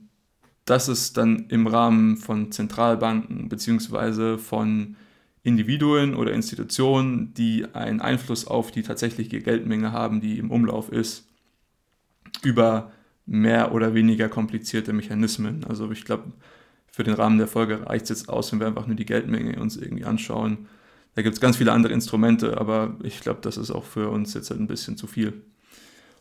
[0.67, 4.97] das ist dann im Rahmen von Zentralbanken beziehungsweise von
[5.43, 11.31] Individuen oder Institutionen, die einen Einfluss auf die tatsächliche Geldmenge haben, die im Umlauf ist,
[12.43, 12.93] über
[13.25, 15.65] mehr oder weniger komplizierte Mechanismen.
[15.65, 16.25] Also ich glaube,
[16.99, 19.61] für den Rahmen der Folge reicht es jetzt aus, wenn wir einfach nur die Geldmenge
[19.61, 20.67] uns irgendwie anschauen.
[21.15, 24.35] Da gibt es ganz viele andere Instrumente, aber ich glaube, das ist auch für uns
[24.35, 25.33] jetzt halt ein bisschen zu viel.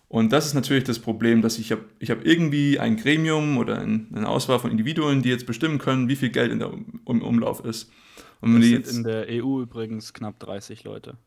[0.07, 3.79] Und das ist natürlich das Problem, dass ich habe ich hab irgendwie ein Gremium oder
[3.79, 6.71] ein, eine Auswahl von Individuen, die jetzt bestimmen können, wie viel Geld in der,
[7.07, 7.89] im Umlauf ist.
[8.39, 11.17] Und das sind jetzt, in der EU übrigens knapp 30 Leute.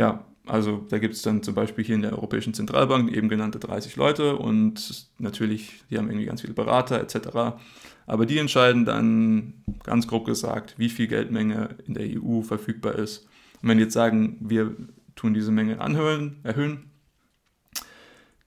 [0.00, 3.58] Ja, also da gibt es dann zum Beispiel hier in der Europäischen Zentralbank eben genannte
[3.58, 7.58] 30 Leute und natürlich, die haben irgendwie ganz viele Berater etc.
[8.06, 13.28] Aber die entscheiden dann ganz grob gesagt, wie viel Geldmenge in der EU verfügbar ist.
[13.60, 14.74] Und wenn die jetzt sagen, wir
[15.16, 16.90] tun diese Menge anhören, erhöhen,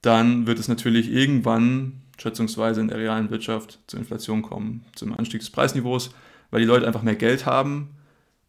[0.02, 5.38] dann wird es natürlich irgendwann schätzungsweise in der realen Wirtschaft zur Inflation kommen, zum Anstieg
[5.38, 6.12] des Preisniveaus,
[6.50, 7.90] weil die Leute einfach mehr Geld haben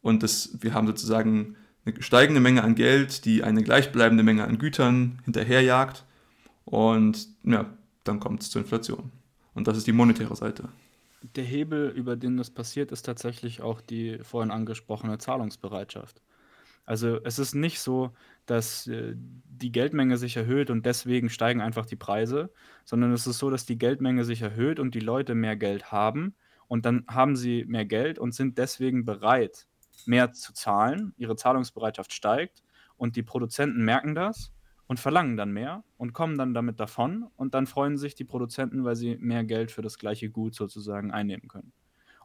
[0.02, 4.58] und das, wir haben sozusagen eine steigende Menge an Geld, die eine gleichbleibende Menge an
[4.58, 6.06] Gütern hinterherjagt
[6.66, 7.70] und ja,
[8.04, 9.12] dann kommt es zur Inflation.
[9.54, 10.70] Und das ist die monetäre Seite.
[11.36, 16.22] Der Hebel, über den das passiert, ist tatsächlich auch die vorhin angesprochene Zahlungsbereitschaft.
[16.86, 18.12] Also es ist nicht so,
[18.46, 22.52] dass äh, die Geldmenge sich erhöht und deswegen steigen einfach die Preise,
[22.84, 26.36] sondern es ist so, dass die Geldmenge sich erhöht und die Leute mehr Geld haben
[26.68, 29.68] und dann haben sie mehr Geld und sind deswegen bereit,
[30.06, 31.14] mehr zu zahlen.
[31.18, 32.64] Ihre Zahlungsbereitschaft steigt
[32.98, 34.52] und die Produzenten merken das
[34.88, 38.84] und verlangen dann mehr und kommen dann damit davon und dann freuen sich die Produzenten,
[38.84, 41.74] weil sie mehr Geld für das gleiche Gut sozusagen einnehmen können.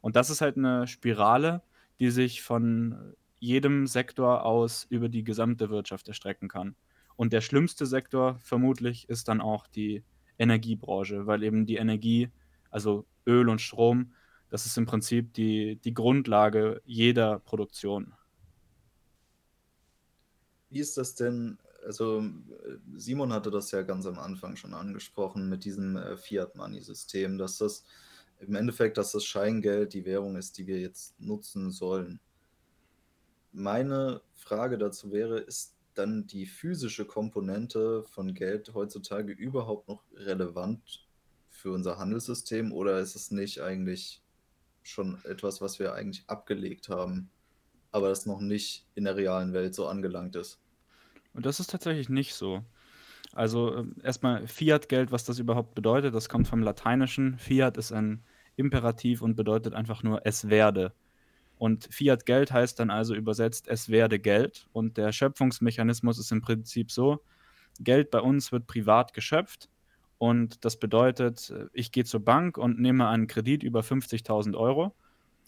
[0.01, 1.63] Und das ist halt eine Spirale,
[1.99, 6.77] die sich von jedem Sektor aus über die gesamte Wirtschaft erstrecken kann.
[7.17, 10.05] Und der schlimmste Sektor vermutlich ist dann auch die
[10.39, 12.31] Energiebranche, weil eben die Energie,
[12.71, 14.13] also Öl und Strom,
[14.51, 18.13] das ist im Prinzip die, die Grundlage jeder Produktion.
[20.69, 21.59] Wie ist das denn?
[21.85, 22.23] Also
[22.95, 27.85] Simon hatte das ja ganz am Anfang schon angesprochen mit diesem äh, Fiat-Money-System, dass das
[28.41, 32.21] im Endeffekt, dass das Scheingeld die Währung ist, die wir jetzt nutzen sollen.
[33.53, 41.07] Meine Frage dazu wäre, ist dann die physische Komponente von Geld heutzutage überhaupt noch relevant
[41.49, 44.23] für unser Handelssystem oder ist es nicht eigentlich
[44.83, 47.31] schon etwas, was wir eigentlich abgelegt haben,
[47.93, 50.61] aber das noch nicht in der realen Welt so angelangt ist?
[51.35, 52.65] Und das ist tatsächlich nicht so.
[53.33, 57.39] Also äh, erstmal Fiat-Geld, was das überhaupt bedeutet, das kommt vom Lateinischen.
[57.39, 58.25] Fiat ist ein
[58.57, 60.93] Imperativ und bedeutet einfach nur es werde.
[61.57, 64.67] Und Fiat-Geld heißt dann also übersetzt, es werde Geld.
[64.73, 67.23] Und der Schöpfungsmechanismus ist im Prinzip so,
[67.79, 69.69] Geld bei uns wird privat geschöpft.
[70.21, 74.95] Und das bedeutet, ich gehe zur Bank und nehme einen Kredit über 50.000 Euro.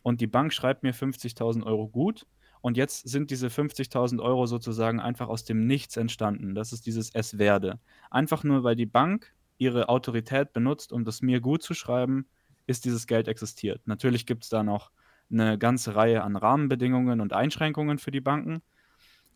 [0.02, 2.26] Und die Bank schreibt mir 50.000 Euro gut.
[2.62, 6.54] Und jetzt sind diese 50.000 Euro sozusagen einfach aus dem Nichts entstanden.
[6.54, 7.80] Das ist dieses Es werde.
[8.10, 12.24] Einfach nur, weil die Bank ihre Autorität benutzt, um das mir gut zu schreiben,
[12.66, 13.82] ist dieses Geld existiert.
[13.84, 14.90] Natürlich gibt es da noch
[15.30, 18.62] eine ganze Reihe an Rahmenbedingungen und Einschränkungen für die Banken.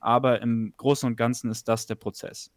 [0.00, 2.54] Aber im Großen und Ganzen ist das der Prozess.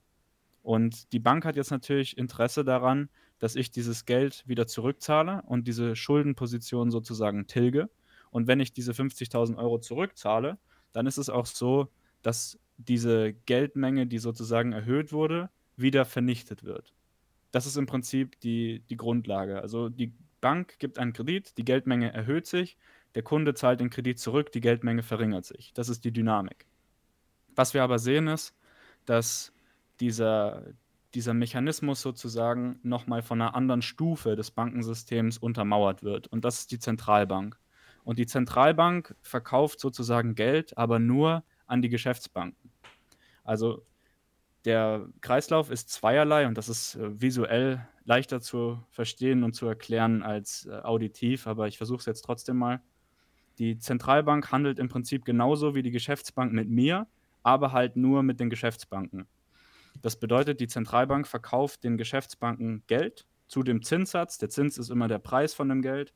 [0.69, 5.67] Und die Bank hat jetzt natürlich Interesse daran, dass ich dieses Geld wieder zurückzahle und
[5.67, 7.89] diese Schuldenposition sozusagen tilge.
[8.29, 10.59] Und wenn ich diese 50.000 Euro zurückzahle,
[10.93, 11.87] dann ist es auch so,
[12.21, 16.93] dass diese Geldmenge, die sozusagen erhöht wurde, wieder vernichtet wird.
[17.49, 19.63] Das ist im Prinzip die, die Grundlage.
[19.63, 22.77] Also die Bank gibt einen Kredit, die Geldmenge erhöht sich,
[23.15, 25.73] der Kunde zahlt den Kredit zurück, die Geldmenge verringert sich.
[25.73, 26.67] Das ist die Dynamik.
[27.55, 28.53] Was wir aber sehen ist,
[29.07, 29.51] dass
[29.99, 30.63] dieser,
[31.13, 36.27] dieser Mechanismus sozusagen nochmal von einer anderen Stufe des Bankensystems untermauert wird.
[36.27, 37.59] Und das ist die Zentralbank.
[38.03, 42.71] Und die Zentralbank verkauft sozusagen Geld, aber nur an die Geschäftsbanken.
[43.43, 43.85] Also
[44.65, 50.23] der Kreislauf ist zweierlei und das ist äh, visuell leichter zu verstehen und zu erklären
[50.23, 52.81] als äh, auditiv, aber ich versuche es jetzt trotzdem mal.
[53.57, 57.07] Die Zentralbank handelt im Prinzip genauso wie die Geschäftsbank mit mir,
[57.43, 59.27] aber halt nur mit den Geschäftsbanken.
[60.01, 64.37] Das bedeutet, die Zentralbank verkauft den Geschäftsbanken Geld zu dem Zinssatz.
[64.37, 66.13] Der Zins ist immer der Preis von dem Geld.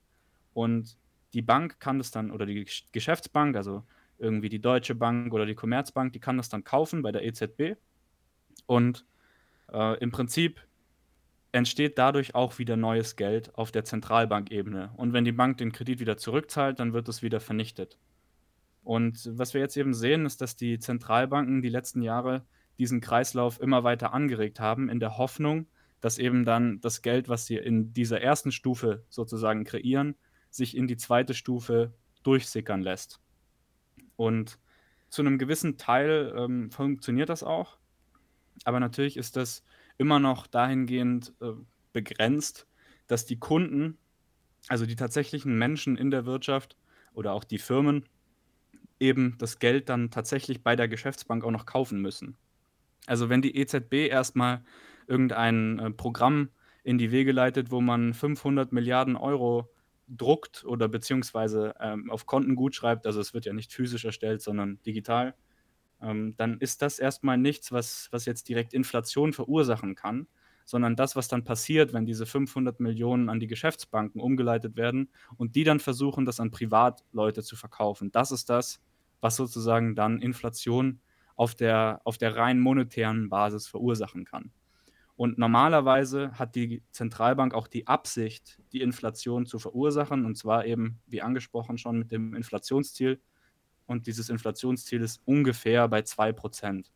[0.53, 0.97] Und
[1.33, 3.83] die Bank kann das dann, oder die Geschäftsbank, also
[4.19, 7.75] irgendwie die Deutsche Bank oder die Commerzbank, die kann das dann kaufen bei der EZB.
[8.67, 9.05] Und
[9.71, 10.61] äh, im Prinzip
[11.51, 14.91] entsteht dadurch auch wieder neues Geld auf der Zentralbankebene.
[14.95, 17.97] Und wenn die Bank den Kredit wieder zurückzahlt, dann wird es wieder vernichtet.
[18.83, 22.45] Und was wir jetzt eben sehen, ist, dass die Zentralbanken die letzten Jahre
[22.77, 25.67] diesen Kreislauf immer weiter angeregt haben, in der Hoffnung,
[26.01, 30.15] dass eben dann das Geld, was sie in dieser ersten Stufe sozusagen kreieren,
[30.49, 33.21] sich in die zweite Stufe durchsickern lässt.
[34.15, 34.59] Und
[35.09, 37.77] zu einem gewissen Teil ähm, funktioniert das auch,
[38.65, 39.63] aber natürlich ist das
[39.97, 41.51] immer noch dahingehend äh,
[41.91, 42.67] begrenzt,
[43.07, 43.97] dass die Kunden,
[44.67, 46.77] also die tatsächlichen Menschen in der Wirtschaft
[47.13, 48.05] oder auch die Firmen,
[48.99, 52.37] eben das Geld dann tatsächlich bei der Geschäftsbank auch noch kaufen müssen.
[53.07, 54.63] Also wenn die EZB erstmal
[55.07, 56.49] irgendein äh, Programm
[56.83, 59.69] in die Wege leitet, wo man 500 Milliarden Euro
[60.07, 64.41] druckt oder beziehungsweise ähm, auf Konten gut schreibt, also es wird ja nicht physisch erstellt,
[64.41, 65.35] sondern digital,
[66.01, 70.27] ähm, dann ist das erstmal nichts, was, was jetzt direkt Inflation verursachen kann,
[70.65, 75.55] sondern das, was dann passiert, wenn diese 500 Millionen an die Geschäftsbanken umgeleitet werden und
[75.55, 78.11] die dann versuchen, das an Privatleute zu verkaufen.
[78.11, 78.81] Das ist das,
[79.21, 80.99] was sozusagen dann Inflation
[81.35, 84.51] auf der, auf der rein monetären Basis verursachen kann.
[85.15, 90.99] Und normalerweise hat die Zentralbank auch die Absicht, die Inflation zu verursachen, und zwar eben,
[91.07, 93.21] wie angesprochen, schon mit dem Inflationsziel.
[93.85, 96.91] Und dieses Inflationsziel ist ungefähr bei 2%.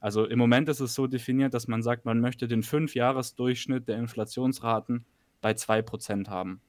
[0.00, 3.98] Also im Moment ist es so definiert, dass man sagt, man möchte den Fünfjahresdurchschnitt der
[3.98, 5.04] Inflationsraten
[5.40, 6.60] bei 2% haben.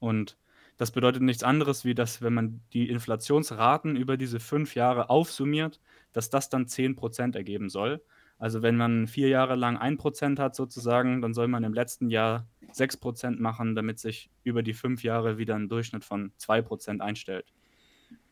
[0.00, 0.36] Und
[0.76, 5.80] das bedeutet nichts anderes, wie dass, wenn man die Inflationsraten über diese fünf Jahre aufsummiert,
[6.12, 8.02] dass das dann 10% ergeben soll.
[8.38, 12.48] Also wenn man vier Jahre lang 1% hat sozusagen, dann soll man im letzten Jahr
[12.72, 17.52] 6% machen, damit sich über die fünf Jahre wieder ein Durchschnitt von 2% einstellt.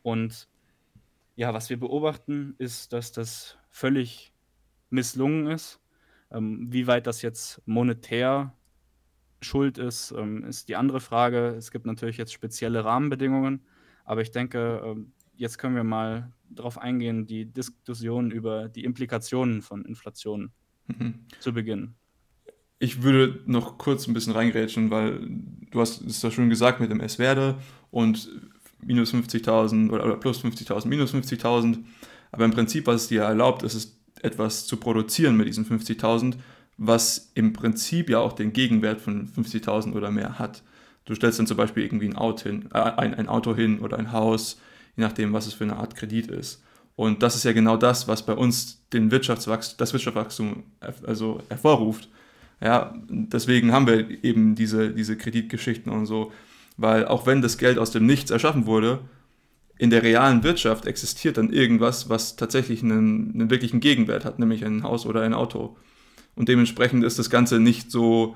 [0.01, 0.47] Und
[1.35, 4.33] ja, was wir beobachten, ist, dass das völlig
[4.89, 5.79] misslungen ist.
[6.31, 8.53] Ähm, wie weit das jetzt monetär
[9.41, 11.49] schuld ist, ähm, ist die andere Frage.
[11.49, 13.61] Es gibt natürlich jetzt spezielle Rahmenbedingungen,
[14.05, 19.61] aber ich denke, ähm, jetzt können wir mal darauf eingehen, die Diskussion über die Implikationen
[19.61, 20.51] von Inflation
[20.87, 21.15] mhm.
[21.39, 21.95] zu beginnen.
[22.77, 25.19] Ich würde noch kurz ein bisschen reingrätschen, weil
[25.71, 27.57] du hast es ja schon gesagt mit dem S-Werte
[27.89, 28.29] und
[28.83, 31.79] minus 50.000 oder, plus 50.000, minus 50.000.
[32.31, 36.35] Aber im Prinzip, was es dir erlaubt, ist es, etwas zu produzieren mit diesen 50.000,
[36.77, 40.63] was im Prinzip ja auch den Gegenwert von 50.000 oder mehr hat.
[41.05, 43.97] Du stellst dann zum Beispiel irgendwie ein Auto hin, äh, ein, ein Auto hin oder
[43.97, 44.59] ein Haus
[44.95, 46.63] je nachdem, was es für eine Art Kredit ist.
[46.95, 50.63] Und das ist ja genau das, was bei uns den Wirtschaftswachstum, das Wirtschaftswachstum
[51.05, 52.09] also hervorruft.
[52.61, 56.33] Ja, deswegen haben wir eben diese, diese Kreditgeschichten und so,
[56.75, 58.99] weil auch wenn das Geld aus dem Nichts erschaffen wurde,
[59.77, 64.65] in der realen Wirtschaft existiert dann irgendwas, was tatsächlich einen, einen wirklichen Gegenwert hat, nämlich
[64.65, 65.77] ein Haus oder ein Auto.
[66.35, 68.35] Und dementsprechend ist das Ganze nicht so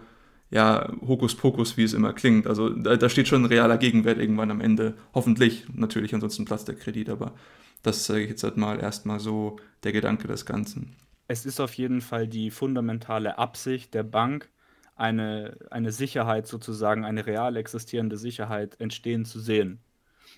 [0.49, 2.47] ja, Hokuspokus, wie es immer klingt.
[2.47, 4.95] Also da, da, steht schon ein realer Gegenwert irgendwann am Ende.
[5.13, 7.33] Hoffentlich, natürlich, ansonsten platzt der Kredit, aber
[7.81, 10.95] das sage ich jetzt halt mal erstmal so der Gedanke des Ganzen.
[11.27, 14.49] Es ist auf jeden Fall die fundamentale Absicht der Bank,
[14.95, 19.79] eine, eine Sicherheit sozusagen, eine real existierende Sicherheit entstehen zu sehen.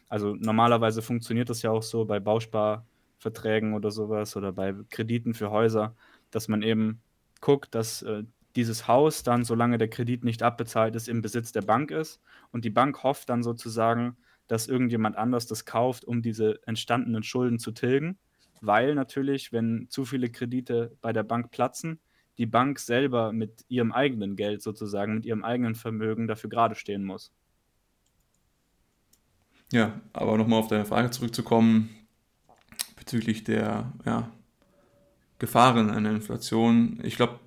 [0.07, 5.51] Also normalerweise funktioniert das ja auch so bei Bausparverträgen oder sowas oder bei Krediten für
[5.51, 5.95] Häuser,
[6.31, 7.01] dass man eben
[7.41, 8.23] guckt, dass äh,
[8.55, 12.21] dieses Haus dann, solange der Kredit nicht abbezahlt ist, im Besitz der Bank ist.
[12.51, 17.59] Und die Bank hofft dann sozusagen, dass irgendjemand anders das kauft, um diese entstandenen Schulden
[17.59, 18.17] zu tilgen.
[18.61, 21.99] Weil natürlich, wenn zu viele Kredite bei der Bank platzen,
[22.37, 27.03] die Bank selber mit ihrem eigenen Geld sozusagen, mit ihrem eigenen Vermögen dafür gerade stehen
[27.03, 27.31] muss.
[29.71, 31.89] Ja, aber nochmal auf deine Frage zurückzukommen
[32.95, 34.31] bezüglich der ja,
[35.39, 36.99] Gefahren einer Inflation.
[37.03, 37.39] Ich glaube,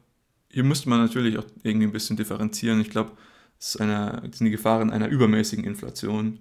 [0.50, 2.80] hier müsste man natürlich auch irgendwie ein bisschen differenzieren.
[2.80, 3.12] Ich glaube,
[3.58, 6.40] es ist eine, sind die Gefahren einer übermäßigen Inflation.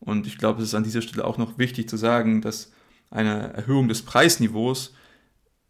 [0.00, 2.72] Und ich glaube, es ist an dieser Stelle auch noch wichtig zu sagen, dass
[3.10, 4.94] eine Erhöhung des Preisniveaus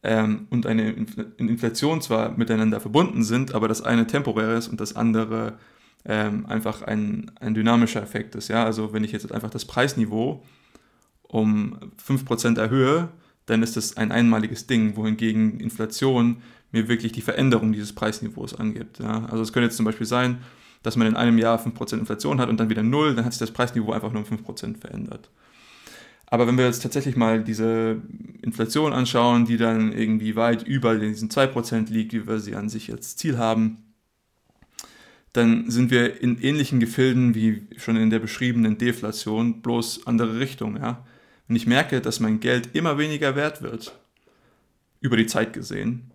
[0.02, 0.90] ähm, und eine
[1.36, 5.58] Inflation zwar miteinander verbunden sind, aber das eine temporär ist und das andere
[6.04, 8.48] ähm, einfach ein, ein dynamischer Effekt ist.
[8.48, 8.64] Ja?
[8.64, 10.44] Also wenn ich jetzt einfach das Preisniveau
[11.22, 13.08] um 5% erhöhe,
[13.46, 16.42] dann ist das ein einmaliges Ding, wohingegen Inflation
[16.74, 18.98] mir wirklich die Veränderung dieses Preisniveaus angibt.
[18.98, 19.24] Ja.
[19.26, 20.38] Also es könnte jetzt zum Beispiel sein,
[20.82, 23.40] dass man in einem Jahr 5% Inflation hat und dann wieder 0, dann hat sich
[23.40, 25.30] das Preisniveau einfach nur um 5% verändert.
[26.26, 28.02] Aber wenn wir jetzt tatsächlich mal diese
[28.42, 32.92] Inflation anschauen, die dann irgendwie weit über diesen 2% liegt, wie wir sie an sich
[32.92, 33.78] als Ziel haben,
[35.32, 40.76] dann sind wir in ähnlichen Gefilden wie schon in der beschriebenen Deflation, bloß andere Richtung.
[40.76, 41.04] Ja?
[41.48, 43.98] Wenn ich merke, dass mein Geld immer weniger wert wird,
[45.00, 46.10] über die Zeit gesehen,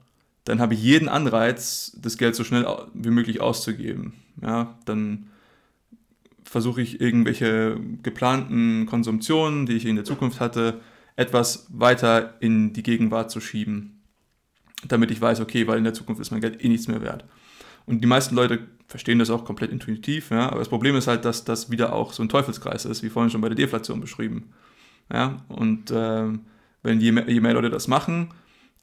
[0.49, 4.13] dann habe ich jeden Anreiz, das Geld so schnell wie möglich auszugeben.
[4.41, 5.27] Ja, dann
[6.43, 10.79] versuche ich irgendwelche geplanten Konsumtionen, die ich in der Zukunft hatte,
[11.15, 14.01] etwas weiter in die Gegenwart zu schieben,
[14.87, 17.25] damit ich weiß, okay, weil in der Zukunft ist mein Geld eh nichts mehr wert.
[17.85, 21.25] Und die meisten Leute verstehen das auch komplett intuitiv, ja, aber das Problem ist halt,
[21.25, 24.49] dass das wieder auch so ein Teufelskreis ist, wie vorhin schon bei der Deflation beschrieben.
[25.13, 26.23] Ja, und äh,
[26.81, 28.29] wenn je mehr, je mehr Leute das machen,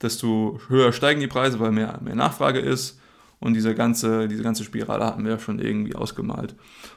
[0.03, 3.01] desto höher steigen die Preise, weil mehr, mehr Nachfrage ist.
[3.39, 6.55] Und diese ganze, diese ganze Spirale hatten wir ja schon irgendwie ausgemalt.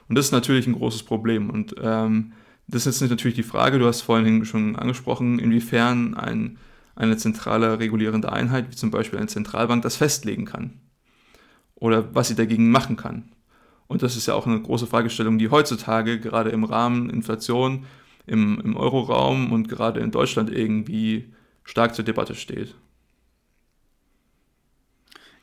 [0.07, 1.49] Und das ist natürlich ein großes Problem.
[1.49, 2.33] Und ähm,
[2.67, 6.57] das ist jetzt natürlich die Frage, du hast vorhin schon angesprochen, inwiefern ein,
[6.95, 10.79] eine zentrale regulierende Einheit, wie zum Beispiel eine Zentralbank, das festlegen kann.
[11.75, 13.31] Oder was sie dagegen machen kann.
[13.87, 17.85] Und das ist ja auch eine große Fragestellung, die heutzutage gerade im Rahmen Inflation
[18.27, 21.33] im, im Euroraum und gerade in Deutschland irgendwie
[21.63, 22.75] stark zur Debatte steht.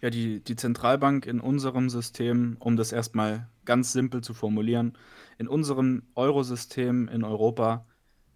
[0.06, 4.92] Ja, die, die Zentralbank in unserem System, um das erstmal ganz simpel zu formulieren,
[5.36, 7.84] in unserem Eurosystem in Europa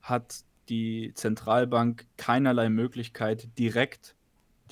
[0.02, 4.16] hat die Zentralbank keinerlei Möglichkeit, direkt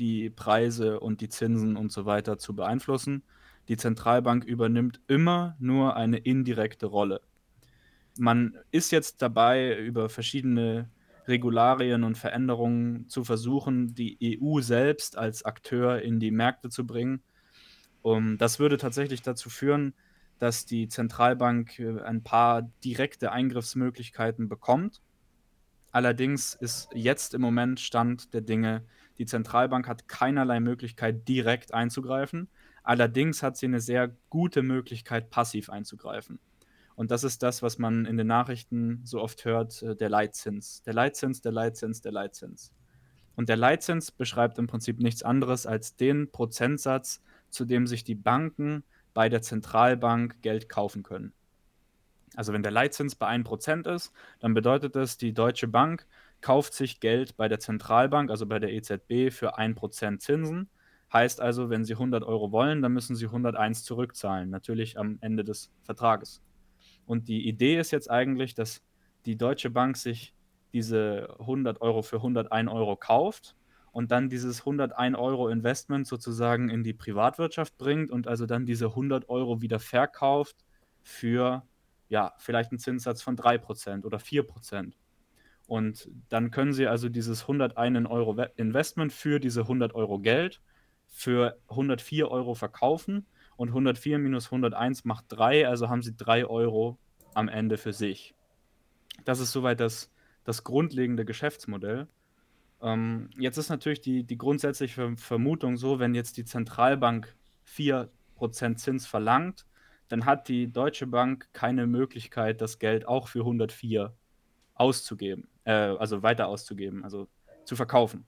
[0.00, 3.22] die Preise und die Zinsen und so weiter zu beeinflussen.
[3.68, 7.20] Die Zentralbank übernimmt immer nur eine indirekte Rolle.
[8.18, 10.90] Man ist jetzt dabei, über verschiedene
[11.28, 17.22] Regularien und Veränderungen zu versuchen, die EU selbst als Akteur in die Märkte zu bringen.
[18.02, 19.94] Um, das würde tatsächlich dazu führen,
[20.38, 25.02] dass die Zentralbank äh, ein paar direkte Eingriffsmöglichkeiten bekommt.
[25.90, 28.84] Allerdings ist jetzt im Moment Stand der Dinge,
[29.18, 32.48] die Zentralbank hat keinerlei Möglichkeit, direkt einzugreifen.
[32.84, 36.38] Allerdings hat sie eine sehr gute Möglichkeit, passiv einzugreifen.
[36.98, 40.82] Und das ist das, was man in den Nachrichten so oft hört, äh, der Leitzins.
[40.82, 42.72] Der Leitzins, der Leitzins, der Leitzins.
[43.36, 48.16] Und der Leitzins beschreibt im Prinzip nichts anderes als den Prozentsatz, zu dem sich die
[48.16, 48.82] Banken
[49.14, 51.32] bei der Zentralbank Geld kaufen können.
[52.34, 56.04] Also wenn der Leitzins bei 1% ist, dann bedeutet das, die Deutsche Bank
[56.40, 60.68] kauft sich Geld bei der Zentralbank, also bei der EZB, für 1% Zinsen.
[61.12, 65.44] Heißt also, wenn Sie 100 Euro wollen, dann müssen Sie 101 zurückzahlen, natürlich am Ende
[65.44, 66.42] des Vertrages.
[67.08, 68.82] Und die Idee ist jetzt eigentlich, dass
[69.24, 70.34] die Deutsche Bank sich
[70.74, 73.56] diese 100 Euro für 101 Euro kauft
[73.92, 78.88] und dann dieses 101 Euro Investment sozusagen in die Privatwirtschaft bringt und also dann diese
[78.88, 80.66] 100 Euro wieder verkauft
[81.02, 81.66] für
[82.10, 84.92] ja, vielleicht einen Zinssatz von 3% oder 4%.
[85.66, 90.60] Und dann können Sie also dieses 101 Euro Investment für diese 100 Euro Geld
[91.06, 93.24] für 104 Euro verkaufen
[93.58, 96.96] und 104 minus 101 macht 3, also haben sie 3 Euro
[97.34, 98.34] am Ende für sich.
[99.24, 100.12] Das ist soweit das,
[100.44, 102.06] das grundlegende Geschäftsmodell.
[102.80, 107.34] Ähm, jetzt ist natürlich die, die grundsätzliche Vermutung so, wenn jetzt die Zentralbank
[107.66, 109.66] 4% Zins verlangt,
[110.06, 114.14] dann hat die Deutsche Bank keine Möglichkeit, das Geld auch für 104
[114.74, 117.26] auszugeben, äh, also weiter auszugeben, also
[117.64, 118.24] zu verkaufen.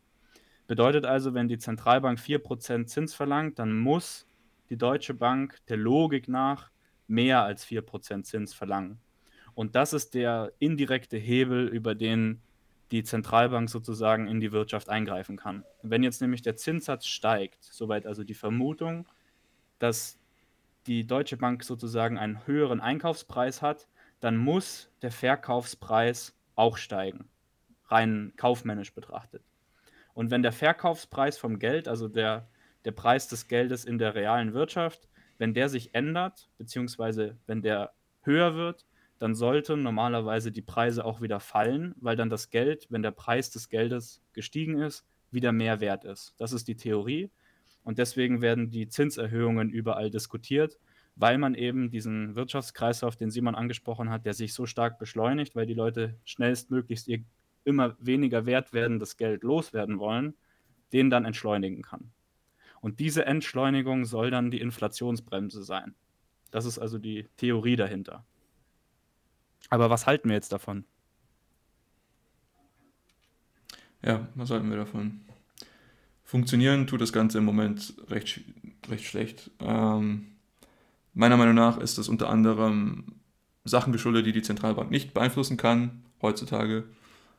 [0.67, 4.27] Bedeutet also, wenn die Zentralbank 4% Zins verlangt, dann muss
[4.71, 6.71] die Deutsche Bank der Logik nach
[7.07, 9.01] mehr als 4% Zins verlangen.
[9.55, 12.41] Und das ist der indirekte Hebel, über den
[12.91, 15.65] die Zentralbank sozusagen in die Wirtschaft eingreifen kann.
[15.83, 19.07] Wenn jetzt nämlich der Zinssatz steigt, soweit also die Vermutung,
[19.79, 20.19] dass
[20.87, 23.87] die Deutsche Bank sozusagen einen höheren Einkaufspreis hat,
[24.21, 27.29] dann muss der Verkaufspreis auch steigen,
[27.87, 29.43] rein kaufmännisch betrachtet.
[30.15, 32.49] Und wenn der Verkaufspreis vom Geld, also der
[32.85, 35.09] der Preis des Geldes in der realen Wirtschaft,
[35.39, 38.87] wenn der sich ändert, beziehungsweise wenn der höher wird,
[39.19, 43.51] dann sollten normalerweise die Preise auch wieder fallen, weil dann das Geld, wenn der Preis
[43.51, 46.35] des Geldes gestiegen ist, wieder mehr wert ist.
[46.39, 47.31] Das ist die Theorie.
[47.83, 50.79] Und deswegen werden die Zinserhöhungen überall diskutiert,
[51.17, 55.67] weil man eben diesen Wirtschaftskreislauf, den Simon angesprochen hat, der sich so stark beschleunigt, weil
[55.67, 57.23] die Leute schnellstmöglichst ihr
[57.65, 60.35] immer weniger wert werdendes Geld loswerden wollen,
[60.93, 62.11] den dann entschleunigen kann.
[62.81, 65.95] Und diese Entschleunigung soll dann die Inflationsbremse sein.
[66.51, 68.25] Das ist also die Theorie dahinter.
[69.69, 70.85] Aber was halten wir jetzt davon?
[74.03, 75.21] Ja, was halten wir davon?
[76.25, 78.41] Funktionieren tut das Ganze im Moment recht,
[78.89, 79.51] recht schlecht.
[79.61, 80.37] Ähm,
[81.13, 83.17] meiner Meinung nach ist das unter anderem
[83.65, 86.85] Sachen geschuldet, die die Zentralbank nicht beeinflussen kann heutzutage,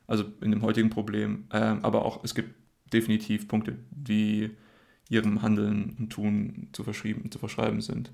[0.07, 1.45] also in dem heutigen Problem.
[1.51, 2.53] Ähm, aber auch es gibt
[2.93, 4.51] definitiv Punkte, die
[5.11, 8.11] ihrem Handeln und Tun zu, zu verschreiben sind.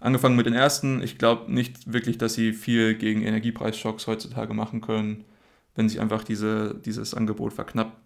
[0.00, 4.80] Angefangen mit den ersten, ich glaube nicht wirklich, dass sie viel gegen Energiepreisschocks heutzutage machen
[4.80, 5.24] können,
[5.76, 7.96] wenn sich einfach diese, dieses Angebot verknappt,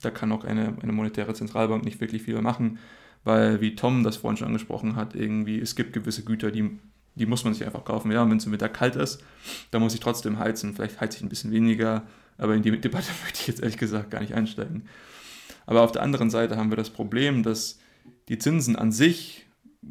[0.00, 2.78] da kann auch eine, eine monetäre Zentralbank nicht wirklich viel machen,
[3.24, 6.78] weil, wie Tom das vorhin schon angesprochen hat, irgendwie, es gibt gewisse Güter, die,
[7.14, 8.10] die muss man sich einfach kaufen.
[8.10, 9.22] Ja, wenn es im Winter kalt ist,
[9.70, 10.74] dann muss ich trotzdem heizen.
[10.74, 12.04] Vielleicht heize ich ein bisschen weniger,
[12.38, 14.84] aber in die Debatte möchte ich jetzt ehrlich gesagt gar nicht einsteigen.
[15.70, 17.78] Aber auf der anderen Seite haben wir das Problem, dass
[18.28, 19.46] die Zinsen an sich,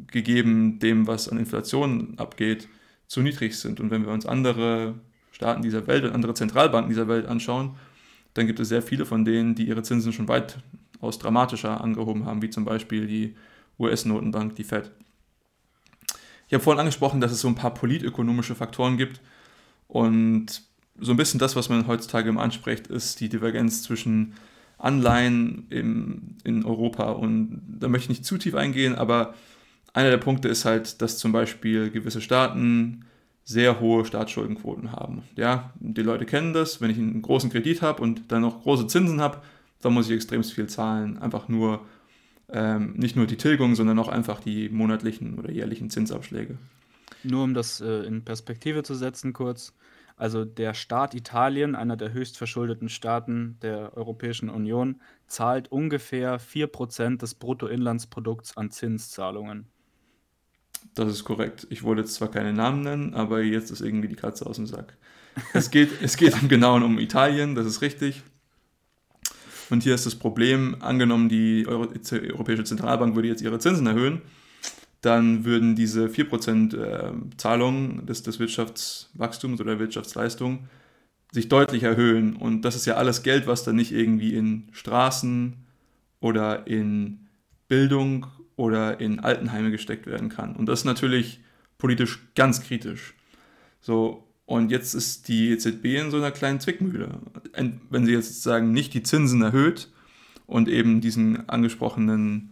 [0.08, 2.68] gegeben dem, was an Inflation abgeht,
[3.06, 3.80] zu niedrig sind.
[3.80, 4.96] Und wenn wir uns andere
[5.32, 7.76] Staaten dieser Welt und andere Zentralbanken dieser Welt anschauen,
[8.34, 12.42] dann gibt es sehr viele von denen, die ihre Zinsen schon weitaus dramatischer angehoben haben,
[12.42, 13.34] wie zum Beispiel die
[13.78, 14.90] US-Notenbank, die Fed.
[16.48, 19.22] Ich habe vorhin angesprochen, dass es so ein paar politökonomische Faktoren gibt
[19.88, 20.60] und
[20.98, 24.34] so ein bisschen das, was man heutzutage immer anspricht, ist die Divergenz zwischen
[24.80, 27.10] Anleihen im, in Europa.
[27.10, 29.34] Und da möchte ich nicht zu tief eingehen, aber
[29.92, 33.04] einer der Punkte ist halt, dass zum Beispiel gewisse Staaten
[33.44, 35.22] sehr hohe Staatsschuldenquoten haben.
[35.36, 36.80] Ja, die Leute kennen das.
[36.80, 39.38] Wenn ich einen großen Kredit habe und dann noch große Zinsen habe,
[39.82, 41.18] dann muss ich extrem viel zahlen.
[41.18, 41.80] Einfach nur,
[42.50, 46.58] ähm, nicht nur die Tilgung, sondern auch einfach die monatlichen oder jährlichen Zinsabschläge.
[47.22, 49.74] Nur um das äh, in Perspektive zu setzen, kurz.
[50.20, 57.16] Also der Staat Italien, einer der höchst verschuldeten Staaten der Europäischen Union, zahlt ungefähr 4%
[57.16, 59.64] des Bruttoinlandsprodukts an Zinszahlungen.
[60.94, 61.66] Das ist korrekt.
[61.70, 64.66] Ich wollte jetzt zwar keine Namen nennen, aber jetzt ist irgendwie die Katze aus dem
[64.66, 64.98] Sack.
[65.54, 68.22] Es geht, es geht im Genauen um Italien, das ist richtig.
[69.70, 74.20] Und hier ist das Problem, angenommen, die Euro Europäische Zentralbank würde jetzt ihre Zinsen erhöhen,
[75.00, 80.68] dann würden diese 4% äh, Zahlungen des, des Wirtschaftswachstums oder Wirtschaftsleistung
[81.32, 82.36] sich deutlich erhöhen.
[82.36, 85.56] Und das ist ja alles Geld, was dann nicht irgendwie in Straßen
[86.20, 87.28] oder in
[87.68, 88.26] Bildung
[88.56, 90.54] oder in Altenheime gesteckt werden kann.
[90.54, 91.40] Und das ist natürlich
[91.78, 93.14] politisch ganz kritisch.
[93.80, 97.20] So, und jetzt ist die EZB in so einer kleinen Zwickmühle.
[97.88, 99.88] Wenn sie jetzt sagen, nicht die Zinsen erhöht
[100.46, 102.49] und eben diesen angesprochenen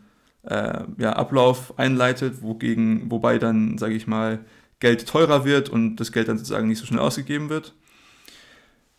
[0.49, 4.41] äh, ja, Ablauf einleitet, wogegen, wobei dann, sage ich mal,
[4.81, 7.75] Geld teurer wird und das Geld dann sozusagen nicht so schnell ausgegeben wird.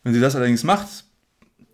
[0.04, 1.06] Wenn sie das allerdings macht,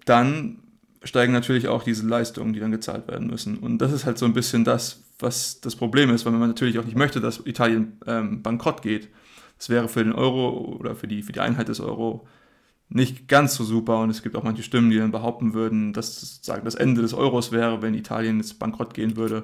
[0.05, 0.59] dann
[1.03, 3.57] steigen natürlich auch diese Leistungen, die dann gezahlt werden müssen.
[3.57, 6.79] Und das ist halt so ein bisschen das, was das Problem ist, weil man natürlich
[6.79, 9.09] auch nicht möchte, dass Italien ähm, bankrott geht.
[9.57, 12.27] Das wäre für den Euro oder für die, für die Einheit des Euro
[12.89, 16.19] nicht ganz so super und es gibt auch manche Stimmen, die dann behaupten würden, dass
[16.19, 19.43] sozusagen das Ende des Euros wäre, wenn Italien jetzt bankrott gehen würde.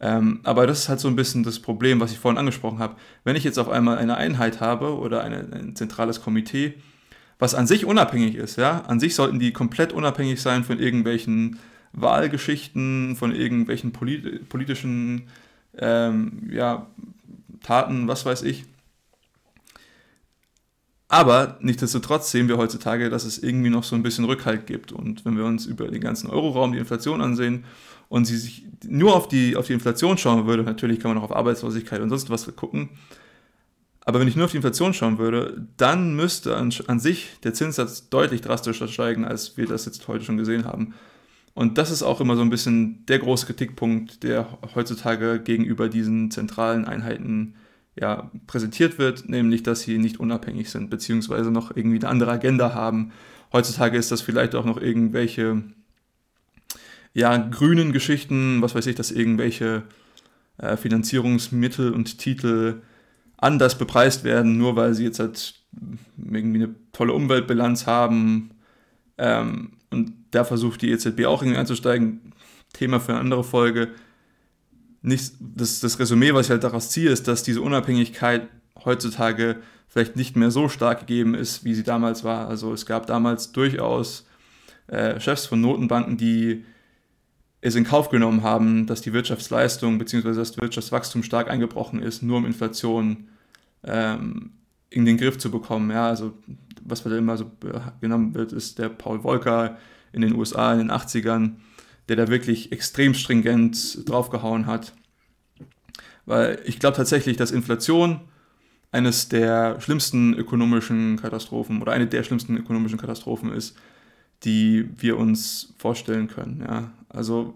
[0.00, 2.96] Ähm, aber das ist halt so ein bisschen das Problem, was ich vorhin angesprochen habe.
[3.24, 6.74] Wenn ich jetzt auf einmal eine Einheit habe oder eine, ein zentrales Komitee,
[7.38, 11.58] was an sich unabhängig ist, ja, an sich sollten die komplett unabhängig sein von irgendwelchen
[11.92, 15.22] Wahlgeschichten, von irgendwelchen polit politischen
[15.76, 16.86] ähm, ja,
[17.62, 18.64] Taten, was weiß ich.
[21.08, 24.92] Aber nichtsdestotrotz sehen wir heutzutage, dass es irgendwie noch so ein bisschen Rückhalt gibt.
[24.92, 27.64] Und wenn wir uns über den ganzen Euroraum die Inflation ansehen
[28.10, 31.30] und sie sich nur auf die, auf die Inflation schauen würde, natürlich kann man auch
[31.30, 32.90] auf Arbeitslosigkeit und sonst was gucken,
[34.08, 37.52] aber wenn ich nur auf die Inflation schauen würde, dann müsste an, an sich der
[37.52, 40.94] Zinssatz deutlich drastischer steigen, als wir das jetzt heute schon gesehen haben.
[41.52, 46.30] Und das ist auch immer so ein bisschen der große Kritikpunkt, der heutzutage gegenüber diesen
[46.30, 47.56] zentralen Einheiten
[48.00, 52.74] ja, präsentiert wird, nämlich dass sie nicht unabhängig sind, beziehungsweise noch irgendwie eine andere Agenda
[52.74, 53.12] haben.
[53.52, 55.62] Heutzutage ist das vielleicht auch noch irgendwelche
[57.14, 59.82] ja, grünen Geschichten, was weiß ich, dass irgendwelche
[60.58, 62.82] äh, Finanzierungsmittel und Titel
[63.36, 65.54] anders bepreist werden, nur weil sie jetzt halt
[66.16, 68.50] irgendwie eine tolle Umweltbilanz haben.
[69.16, 72.32] Ähm, und da versucht die EZB auch irgendwie einzusteigen.
[72.72, 73.88] Thema für eine andere Folge
[75.02, 78.48] nicht, das, das Resümee, was ich halt daraus ziehe, ist, dass diese Unabhängigkeit
[78.84, 79.56] heutzutage
[79.88, 82.48] vielleicht nicht mehr so stark gegeben ist, wie sie damals war.
[82.48, 84.26] Also es gab damals durchaus
[84.88, 86.64] äh, Chefs von Notenbanken, die
[87.60, 90.34] es in Kauf genommen haben, dass die Wirtschaftsleistung bzw.
[90.34, 93.28] das Wirtschaftswachstum stark eingebrochen ist, nur um Inflation
[93.84, 94.52] ähm,
[94.90, 95.90] in den Griff zu bekommen.
[95.90, 96.34] Ja, also
[96.82, 97.50] was da immer so
[98.00, 99.76] genommen wird, ist der Paul Volcker
[100.12, 101.56] in den USA in den 80ern,
[102.08, 104.94] der da wirklich extrem stringent draufgehauen hat.
[106.26, 108.20] Weil ich glaube tatsächlich, dass Inflation
[108.90, 113.76] eines der schlimmsten ökonomischen Katastrophen oder eine der schlimmsten ökonomischen Katastrophen ist,
[114.44, 116.64] die wir uns vorstellen können.
[116.66, 116.90] Ja.
[117.08, 117.54] Also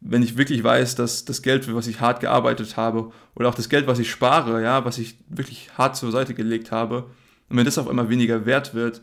[0.00, 3.54] wenn ich wirklich weiß, dass das Geld, für was ich hart gearbeitet habe, oder auch
[3.54, 7.06] das Geld, was ich spare, ja, was ich wirklich hart zur Seite gelegt habe,
[7.48, 9.00] und wenn das auf einmal weniger wert wird,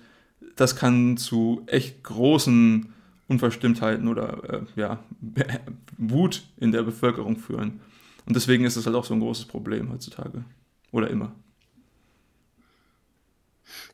[0.55, 2.93] das kann zu echt großen
[3.31, 4.99] Unverstimmtheiten oder äh, ja,
[5.97, 7.79] Wut in der Bevölkerung führen.
[8.25, 10.43] Und deswegen ist es halt auch so ein großes Problem heutzutage.
[10.91, 11.31] Oder immer.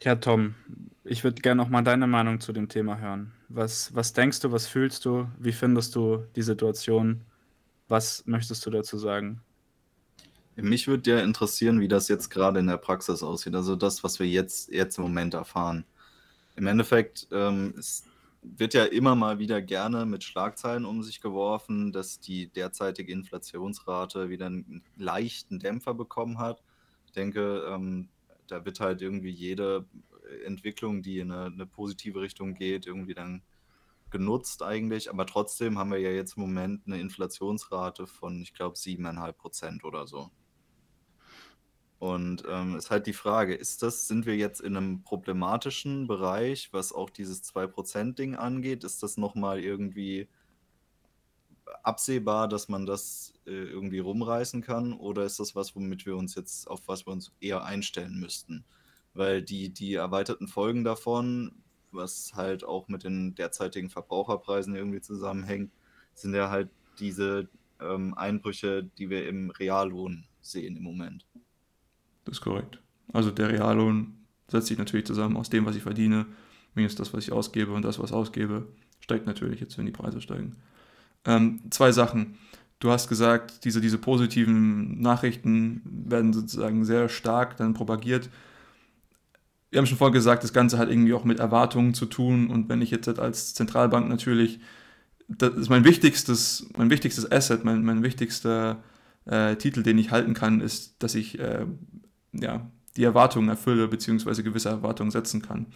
[0.01, 0.55] Ja, Tom,
[1.03, 3.31] Ich würde gerne noch mal deine Meinung zu dem Thema hören.
[3.47, 7.21] Was, was denkst du, was fühlst du, wie findest du die Situation?
[7.87, 9.41] Was möchtest du dazu sagen?
[10.55, 13.53] Mich würde ja interessieren, wie das jetzt gerade in der Praxis aussieht.
[13.53, 15.85] Also das, was wir jetzt, jetzt im Moment erfahren.
[16.55, 18.03] Im Endeffekt ähm, es
[18.41, 24.29] wird ja immer mal wieder gerne mit Schlagzeilen um sich geworfen, dass die derzeitige Inflationsrate
[24.29, 26.63] wieder einen leichten Dämpfer bekommen hat.
[27.05, 28.09] Ich denke, ähm,
[28.47, 29.85] da wird halt irgendwie jede
[30.45, 33.41] Entwicklung, die in eine, eine positive Richtung geht, irgendwie dann
[34.09, 35.09] genutzt eigentlich.
[35.09, 39.83] Aber trotzdem haben wir ja jetzt im Moment eine Inflationsrate von, ich glaube, 7,5 Prozent
[39.83, 40.31] oder so.
[41.99, 46.71] Und ähm, ist halt die Frage, ist das, sind wir jetzt in einem problematischen Bereich,
[46.71, 48.83] was auch dieses 2%-Ding angeht?
[48.83, 50.27] Ist das nochmal irgendwie
[51.81, 54.93] absehbar, dass man das äh, irgendwie rumreißen kann?
[54.93, 58.63] Oder ist das was, womit wir uns jetzt, auf was wir uns eher einstellen müssten?
[59.15, 65.71] Weil die, die erweiterten Folgen davon, was halt auch mit den derzeitigen Verbraucherpreisen irgendwie zusammenhängt,
[66.13, 66.69] sind ja halt
[66.99, 67.49] diese
[67.81, 71.25] ähm, Einbrüche, die wir im Reallohn sehen im Moment.
[72.27, 72.79] Das ist korrekt.
[73.13, 74.13] Also der Reallohn
[74.49, 76.25] setzt sich natürlich zusammen aus dem, was ich verdiene,
[76.75, 78.67] minus das, was ich ausgebe und das, was ich ausgebe,
[78.99, 80.57] steigt natürlich jetzt, wenn die Preise steigen.
[81.25, 82.37] Ähm, zwei Sachen.
[82.79, 88.29] Du hast gesagt, diese, diese positiven Nachrichten werden sozusagen sehr stark dann propagiert.
[89.71, 92.49] Wir haben schon vorher gesagt, das Ganze hat irgendwie auch mit Erwartungen zu tun.
[92.49, 94.59] Und wenn ich jetzt als Zentralbank natürlich,
[95.29, 98.83] das ist mein wichtigstes, mein wichtigstes Asset, mein, mein wichtigster
[99.25, 101.65] äh, Titel, den ich halten kann, ist, dass ich äh,
[102.33, 105.67] ja, die Erwartungen erfülle, beziehungsweise gewisse Erwartungen setzen kann.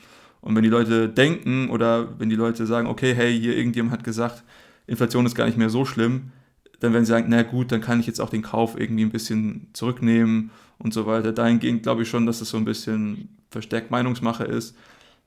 [0.41, 4.03] Und wenn die Leute denken oder wenn die Leute sagen, okay, hey, hier irgendjemand hat
[4.03, 4.43] gesagt,
[4.87, 6.31] Inflation ist gar nicht mehr so schlimm,
[6.79, 9.11] dann werden sie sagen, na gut, dann kann ich jetzt auch den Kauf irgendwie ein
[9.11, 10.49] bisschen zurücknehmen
[10.79, 11.31] und so weiter.
[11.31, 14.75] Dahingehend glaube ich schon, dass das so ein bisschen verstärkt Meinungsmache ist,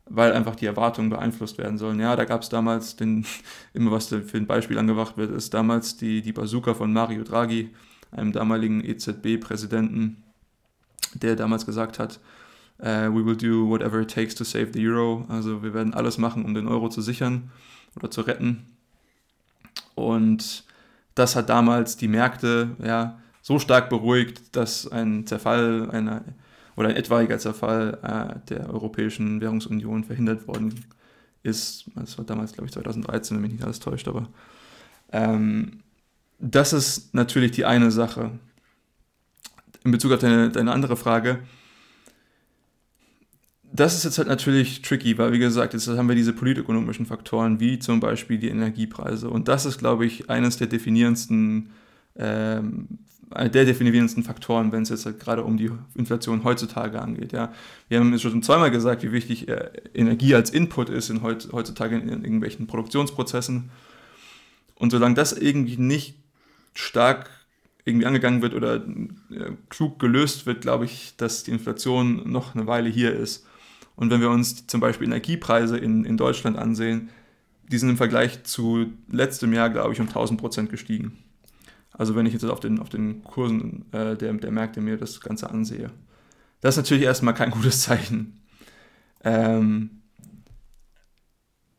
[0.06, 2.00] weil einfach die Erwartungen beeinflusst werden sollen.
[2.00, 3.24] Ja, da gab es damals, den,
[3.72, 7.70] immer was für ein Beispiel angebracht wird, ist damals die, die Bazooka von Mario Draghi,
[8.10, 10.23] einem damaligen EZB-Präsidenten,
[11.14, 12.20] der damals gesagt hat,
[12.80, 15.24] uh, we will do whatever it takes to save the euro.
[15.28, 17.50] Also wir werden alles machen, um den Euro zu sichern
[17.96, 18.66] oder zu retten.
[19.94, 20.64] Und
[21.14, 26.24] das hat damals die Märkte ja, so stark beruhigt, dass ein Zerfall einer,
[26.76, 30.84] oder ein etwaiger Zerfall äh, der Europäischen Währungsunion verhindert worden
[31.42, 31.84] ist.
[31.94, 34.28] Das war damals, glaube ich, 2013, wenn mich nicht alles täuscht, aber
[35.12, 35.80] ähm,
[36.40, 38.32] das ist natürlich die eine Sache
[39.84, 41.40] in Bezug auf deine, deine andere Frage,
[43.74, 47.58] das ist jetzt halt natürlich tricky, weil wie gesagt, jetzt haben wir diese politökonomischen Faktoren,
[47.58, 49.28] wie zum Beispiel die Energiepreise.
[49.28, 51.70] Und das ist, glaube ich, eines der definierendsten,
[52.16, 52.86] ähm,
[53.32, 57.32] der definierendsten Faktoren, wenn es jetzt halt gerade um die Inflation heutzutage angeht.
[57.32, 57.52] Ja.
[57.88, 61.48] Wir haben jetzt schon zweimal gesagt, wie wichtig äh, Energie als Input ist in heut,
[61.50, 63.70] heutzutage in, in irgendwelchen Produktionsprozessen.
[64.76, 66.14] Und solange das irgendwie nicht
[66.74, 67.28] stark
[67.84, 72.66] irgendwie angegangen wird oder äh, klug gelöst wird, glaube ich, dass die Inflation noch eine
[72.66, 73.46] Weile hier ist.
[73.96, 77.10] Und wenn wir uns zum Beispiel Energiepreise in, in Deutschland ansehen,
[77.70, 81.18] die sind im Vergleich zu letztem Jahr, glaube ich, um 1000 Prozent gestiegen.
[81.92, 85.20] Also wenn ich jetzt auf den, auf den Kursen äh, der, der Märkte mir das
[85.20, 85.90] Ganze ansehe.
[86.60, 88.40] Das ist natürlich erstmal kein gutes Zeichen.
[89.22, 90.02] Ähm,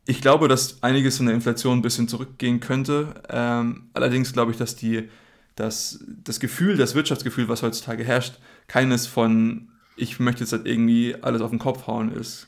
[0.06, 3.16] ich glaube, dass einiges von der Inflation ein bisschen zurückgehen könnte.
[3.28, 5.10] Ähm, allerdings glaube ich, dass die
[5.56, 11.16] dass das Gefühl, das Wirtschaftsgefühl, was heutzutage herrscht, keines von, ich möchte jetzt halt irgendwie
[11.22, 12.48] alles auf den Kopf hauen ist.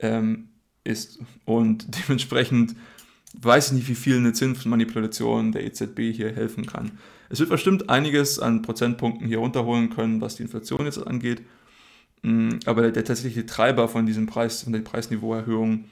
[0.00, 0.48] Ähm,
[0.84, 1.20] ist.
[1.44, 2.74] Und dementsprechend
[3.40, 6.92] weiß ich nicht, wie viel eine Zinsmanipulation der EZB hier helfen kann.
[7.28, 11.42] Es wird bestimmt einiges an Prozentpunkten hier runterholen können, was die Inflation jetzt angeht.
[12.22, 15.84] Mm, aber der, der tatsächliche Treiber von diesem Preis, von der Preisniveauerhöhung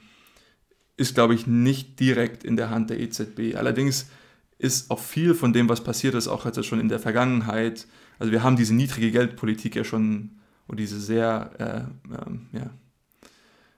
[0.97, 3.55] ist, glaube ich, nicht direkt in der Hand der EZB.
[3.55, 4.09] Allerdings
[4.59, 7.87] ist auch viel von dem, was passiert ist, auch jetzt schon in der Vergangenheit.
[8.19, 10.37] Also wir haben diese niedrige Geldpolitik ja schon,
[10.67, 12.69] oder diese sehr, äh, äh, ja,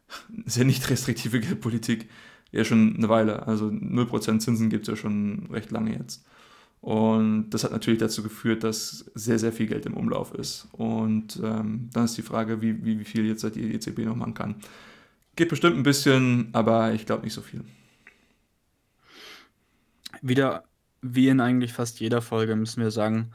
[0.45, 2.09] sehr nicht restriktive Geldpolitik
[2.51, 3.47] ja schon eine Weile.
[3.47, 6.25] Also 0% Zinsen gibt es ja schon recht lange jetzt.
[6.81, 10.67] Und das hat natürlich dazu geführt, dass sehr, sehr viel Geld im Umlauf ist.
[10.71, 14.33] Und ähm, dann ist die Frage, wie, wie, wie viel jetzt die EZB noch machen
[14.33, 14.55] kann.
[15.35, 17.63] Geht bestimmt ein bisschen, aber ich glaube nicht so viel.
[20.23, 20.63] Wieder
[21.01, 23.31] wie in eigentlich fast jeder Folge müssen wir sagen,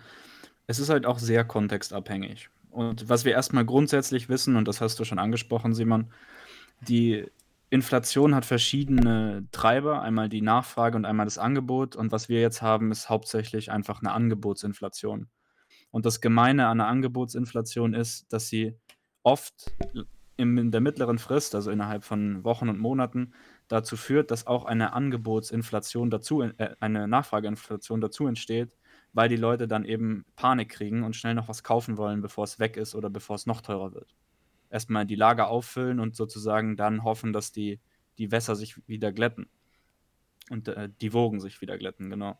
[0.66, 2.50] es ist halt auch sehr kontextabhängig.
[2.70, 6.12] Und was wir erstmal grundsätzlich wissen, und das hast du schon angesprochen, Simon,
[6.80, 7.26] die
[7.70, 11.96] Inflation hat verschiedene Treiber, einmal die Nachfrage und einmal das Angebot.
[11.96, 15.28] Und was wir jetzt haben, ist hauptsächlich einfach eine Angebotsinflation.
[15.90, 18.76] Und das Gemeine an einer Angebotsinflation ist, dass sie
[19.22, 19.72] oft
[20.36, 23.32] in der mittleren Frist, also innerhalb von Wochen und Monaten,
[23.68, 28.76] dazu führt, dass auch eine Angebotsinflation dazu, äh, eine Nachfrageinflation dazu entsteht,
[29.12, 32.58] weil die Leute dann eben Panik kriegen und schnell noch was kaufen wollen, bevor es
[32.58, 34.14] weg ist oder bevor es noch teurer wird.
[34.70, 37.80] Erstmal die Lager auffüllen und sozusagen dann hoffen, dass die,
[38.18, 39.48] die Wässer sich wieder glätten.
[40.50, 42.38] Und äh, die Wogen sich wieder glätten, genau.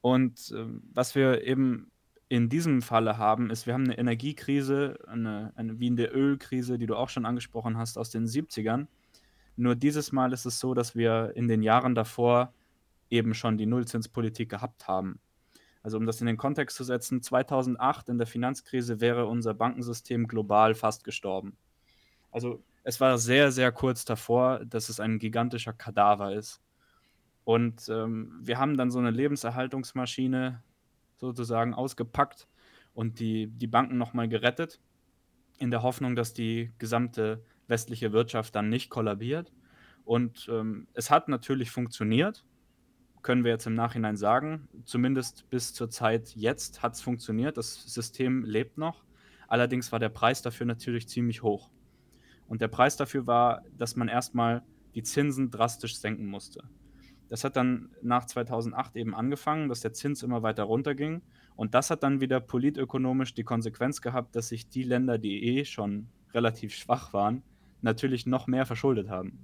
[0.00, 1.90] Und äh, was wir eben
[2.28, 6.78] in diesem Falle haben, ist, wir haben eine Energiekrise, eine, eine, wie in der Ölkrise,
[6.78, 8.86] die du auch schon angesprochen hast, aus den 70ern.
[9.56, 12.52] Nur dieses Mal ist es so, dass wir in den Jahren davor
[13.10, 15.18] eben schon die Nullzinspolitik gehabt haben.
[15.82, 20.26] Also um das in den Kontext zu setzen, 2008 in der Finanzkrise wäre unser Bankensystem
[20.26, 21.56] global fast gestorben.
[22.30, 26.60] Also es war sehr, sehr kurz davor, dass es ein gigantischer Kadaver ist.
[27.44, 30.62] Und ähm, wir haben dann so eine Lebenserhaltungsmaschine
[31.14, 32.48] sozusagen ausgepackt
[32.92, 34.80] und die, die Banken nochmal gerettet,
[35.58, 39.52] in der Hoffnung, dass die gesamte westliche Wirtschaft dann nicht kollabiert.
[40.04, 42.44] Und ähm, es hat natürlich funktioniert,
[43.22, 44.68] können wir jetzt im Nachhinein sagen.
[44.84, 47.56] Zumindest bis zur Zeit jetzt hat es funktioniert.
[47.56, 49.02] Das System lebt noch.
[49.48, 51.70] Allerdings war der Preis dafür natürlich ziemlich hoch.
[52.46, 54.62] Und der Preis dafür war, dass man erstmal
[54.94, 56.62] die Zinsen drastisch senken musste.
[57.28, 61.22] Das hat dann nach 2008 eben angefangen, dass der Zins immer weiter runterging.
[61.56, 65.64] Und das hat dann wieder politökonomisch die Konsequenz gehabt, dass sich die Länder, die eh
[65.64, 67.42] schon relativ schwach waren,
[67.82, 69.38] natürlich noch mehr verschuldet haben.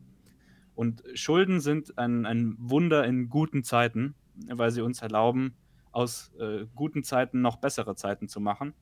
[0.75, 4.15] Und Schulden sind ein, ein Wunder in guten Zeiten,
[4.49, 5.55] weil sie uns erlauben,
[5.91, 8.73] aus äh, guten Zeiten noch bessere Zeiten zu machen.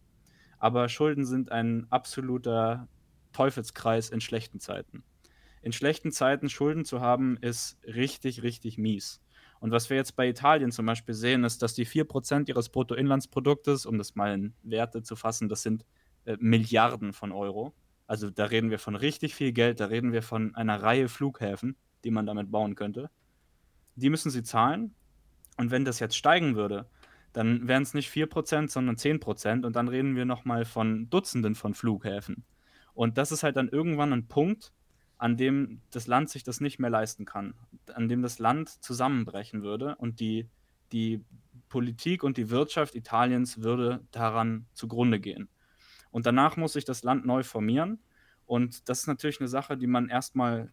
[0.59, 2.88] Aber Schulden sind ein absoluter
[3.32, 5.03] Teufelskreis in schlechten Zeiten
[5.62, 9.20] in schlechten Zeiten Schulden zu haben, ist richtig, richtig mies.
[9.61, 13.84] Und was wir jetzt bei Italien zum Beispiel sehen, ist, dass die 4% ihres Bruttoinlandsproduktes,
[13.84, 15.84] um das mal in Werte zu fassen, das sind
[16.24, 17.74] äh, Milliarden von Euro.
[18.11, 21.77] Also da reden wir von richtig viel Geld, da reden wir von einer Reihe Flughäfen,
[22.03, 23.09] die man damit bauen könnte.
[23.95, 24.97] Die müssen sie zahlen.
[25.57, 26.91] Und wenn das jetzt steigen würde,
[27.33, 29.65] dann wären es nicht 4%, sondern 10%.
[29.65, 32.43] Und dann reden wir nochmal von Dutzenden von Flughäfen.
[32.95, 34.73] Und das ist halt dann irgendwann ein Punkt,
[35.17, 37.55] an dem das Land sich das nicht mehr leisten kann,
[37.95, 40.49] an dem das Land zusammenbrechen würde und die,
[40.91, 41.25] die
[41.69, 45.49] Politik und die Wirtschaft Italiens würde daran zugrunde gehen.
[46.11, 48.01] Und danach muss sich das Land neu formieren.
[48.47, 50.73] Und das ist natürlich eine Sache, die man erstmal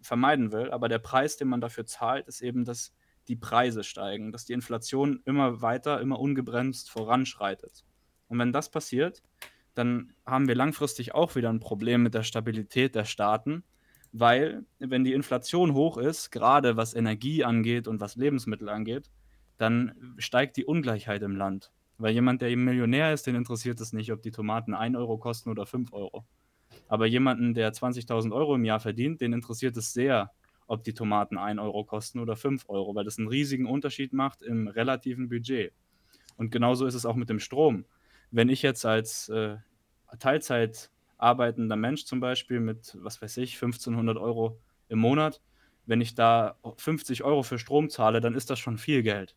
[0.00, 0.70] vermeiden will.
[0.70, 2.92] Aber der Preis, den man dafür zahlt, ist eben, dass
[3.28, 7.84] die Preise steigen, dass die Inflation immer weiter, immer ungebremst voranschreitet.
[8.28, 9.22] Und wenn das passiert,
[9.74, 13.64] dann haben wir langfristig auch wieder ein Problem mit der Stabilität der Staaten,
[14.12, 19.10] weil wenn die Inflation hoch ist, gerade was Energie angeht und was Lebensmittel angeht,
[19.56, 21.72] dann steigt die Ungleichheit im Land.
[22.02, 25.18] Weil jemand, der eben Millionär ist, den interessiert es nicht, ob die Tomaten 1 Euro
[25.18, 26.26] kosten oder 5 Euro.
[26.88, 30.32] Aber jemanden, der 20.000 Euro im Jahr verdient, den interessiert es sehr,
[30.66, 34.42] ob die Tomaten 1 Euro kosten oder 5 Euro, weil das einen riesigen Unterschied macht
[34.42, 35.72] im relativen Budget.
[36.36, 37.84] Und genauso ist es auch mit dem Strom.
[38.32, 39.58] Wenn ich jetzt als äh,
[40.18, 45.40] Teilzeit arbeitender Mensch zum Beispiel mit, was weiß ich, 1500 Euro im Monat,
[45.86, 49.36] wenn ich da 50 Euro für Strom zahle, dann ist das schon viel Geld.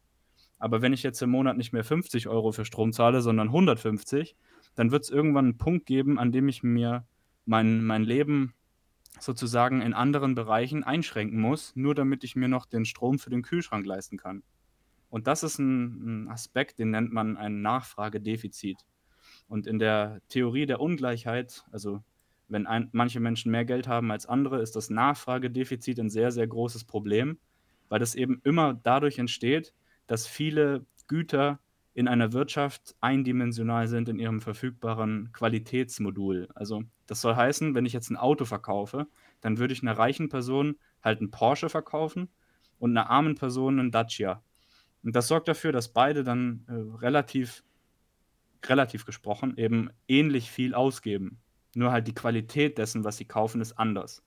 [0.57, 4.35] Aber wenn ich jetzt im Monat nicht mehr 50 Euro für Strom zahle, sondern 150,
[4.75, 7.05] dann wird es irgendwann einen Punkt geben, an dem ich mir
[7.45, 8.53] mein, mein Leben
[9.19, 13.43] sozusagen in anderen Bereichen einschränken muss, nur damit ich mir noch den Strom für den
[13.43, 14.43] Kühlschrank leisten kann.
[15.09, 18.77] Und das ist ein, ein Aspekt, den nennt man ein Nachfragedefizit.
[19.47, 22.03] Und in der Theorie der Ungleichheit, also
[22.47, 26.47] wenn ein, manche Menschen mehr Geld haben als andere, ist das Nachfragedefizit ein sehr, sehr
[26.47, 27.39] großes Problem,
[27.89, 29.73] weil das eben immer dadurch entsteht,
[30.07, 31.59] dass viele Güter
[31.93, 36.49] in einer Wirtschaft eindimensional sind in ihrem verfügbaren Qualitätsmodul.
[36.53, 39.07] Also das soll heißen, wenn ich jetzt ein Auto verkaufe,
[39.39, 42.29] dann würde ich einer reichen Person halt einen Porsche verkaufen
[42.79, 44.43] und einer armen Person einen Dacia.
[45.03, 47.63] Und das sorgt dafür, dass beide dann äh, relativ
[48.69, 51.39] relativ gesprochen, eben ähnlich viel ausgeben.
[51.75, 54.23] Nur halt die Qualität dessen, was sie kaufen, ist anders.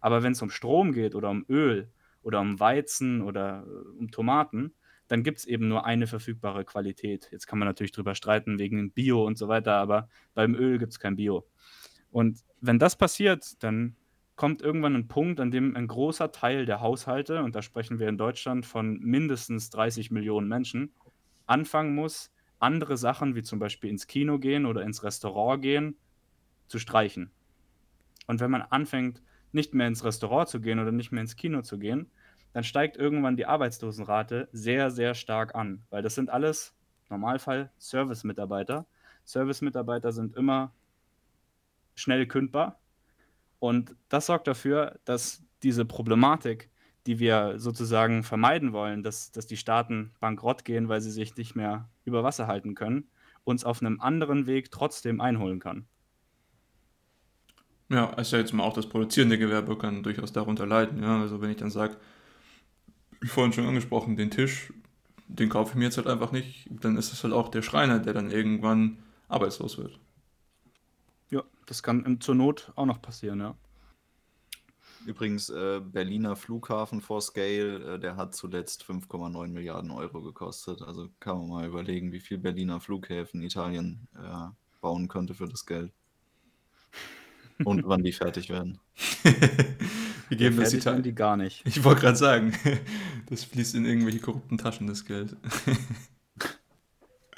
[0.00, 1.90] Aber wenn es um Strom geht oder um Öl
[2.22, 4.74] oder um Weizen oder äh, um Tomaten,
[5.12, 7.28] dann gibt es eben nur eine verfügbare Qualität.
[7.30, 10.92] Jetzt kann man natürlich drüber streiten wegen Bio und so weiter, aber beim Öl gibt
[10.92, 11.46] es kein Bio.
[12.10, 13.94] Und wenn das passiert, dann
[14.36, 18.08] kommt irgendwann ein Punkt, an dem ein großer Teil der Haushalte, und da sprechen wir
[18.08, 20.94] in Deutschland von mindestens 30 Millionen Menschen,
[21.44, 25.98] anfangen muss, andere Sachen, wie zum Beispiel ins Kino gehen oder ins Restaurant gehen,
[26.68, 27.30] zu streichen.
[28.28, 31.60] Und wenn man anfängt, nicht mehr ins Restaurant zu gehen oder nicht mehr ins Kino
[31.60, 32.10] zu gehen,
[32.52, 36.74] dann steigt irgendwann die Arbeitslosenrate sehr, sehr stark an, weil das sind alles
[37.08, 38.86] Normalfall Service-Mitarbeiter.
[39.24, 40.72] Service-Mitarbeiter sind immer
[41.94, 42.78] schnell kündbar
[43.58, 46.70] Und das sorgt dafür, dass diese Problematik,
[47.06, 51.54] die wir sozusagen vermeiden wollen, dass, dass die Staaten bankrott gehen, weil sie sich nicht
[51.54, 53.08] mehr über Wasser halten können,
[53.44, 55.86] uns auf einem anderen Weg trotzdem einholen kann.
[57.88, 61.02] Ja, also jetzt mal auch das produzierende Gewerbe kann durchaus darunter leiden.
[61.02, 61.20] Ja?
[61.20, 61.96] Also wenn ich dann sage,
[63.22, 64.72] wie vorhin schon angesprochen, den Tisch,
[65.28, 68.00] den kaufe ich mir jetzt halt einfach nicht, dann ist es halt auch der Schreiner,
[68.00, 68.98] der dann irgendwann
[69.28, 69.98] arbeitslos wird.
[71.30, 73.54] Ja, das kann zur Not auch noch passieren, ja.
[75.06, 80.82] Übrigens, äh, Berliner Flughafen for Scale, äh, der hat zuletzt 5,9 Milliarden Euro gekostet.
[80.82, 84.50] Also kann man mal überlegen, wie viel Berliner Flughäfen Italien äh,
[84.80, 85.92] bauen könnte für das Geld.
[87.64, 88.78] Und wann die fertig werden.
[90.36, 91.62] Geben das Italien die gar nicht.
[91.66, 92.52] Ich wollte gerade sagen,
[93.30, 95.36] das fließt in irgendwelche korrupten Taschen, das Geld.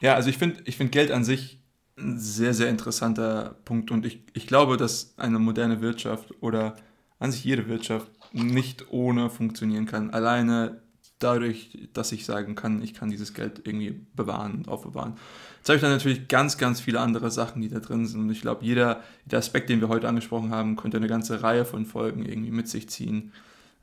[0.00, 1.60] ja, also ich finde ich find Geld an sich
[1.98, 6.76] ein sehr, sehr interessanter Punkt und ich, ich glaube, dass eine moderne Wirtschaft oder
[7.18, 10.10] an sich jede Wirtschaft nicht ohne funktionieren kann.
[10.10, 10.82] Alleine
[11.18, 15.14] dadurch, dass ich sagen kann, ich kann dieses Geld irgendwie bewahren aufbewahren.
[15.58, 18.20] Jetzt habe ich dann natürlich ganz, ganz viele andere Sachen, die da drin sind.
[18.20, 21.64] Und ich glaube, jeder der Aspekt, den wir heute angesprochen haben, könnte eine ganze Reihe
[21.64, 23.32] von Folgen irgendwie mit sich ziehen.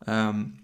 [0.05, 0.59] Ähm,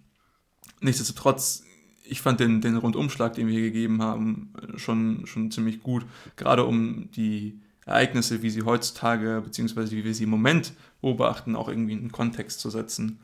[0.82, 1.64] nichtsdestotrotz,
[2.04, 6.06] ich fand den, den Rundumschlag, den wir hier gegeben haben, schon, schon ziemlich gut.
[6.36, 11.68] Gerade um die Ereignisse, wie sie heutzutage, beziehungsweise wie wir sie im Moment beobachten, auch
[11.68, 13.20] irgendwie in den Kontext zu setzen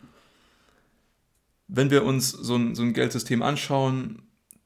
[1.68, 4.22] wenn wir uns so ein, so ein Geldsystem anschauen,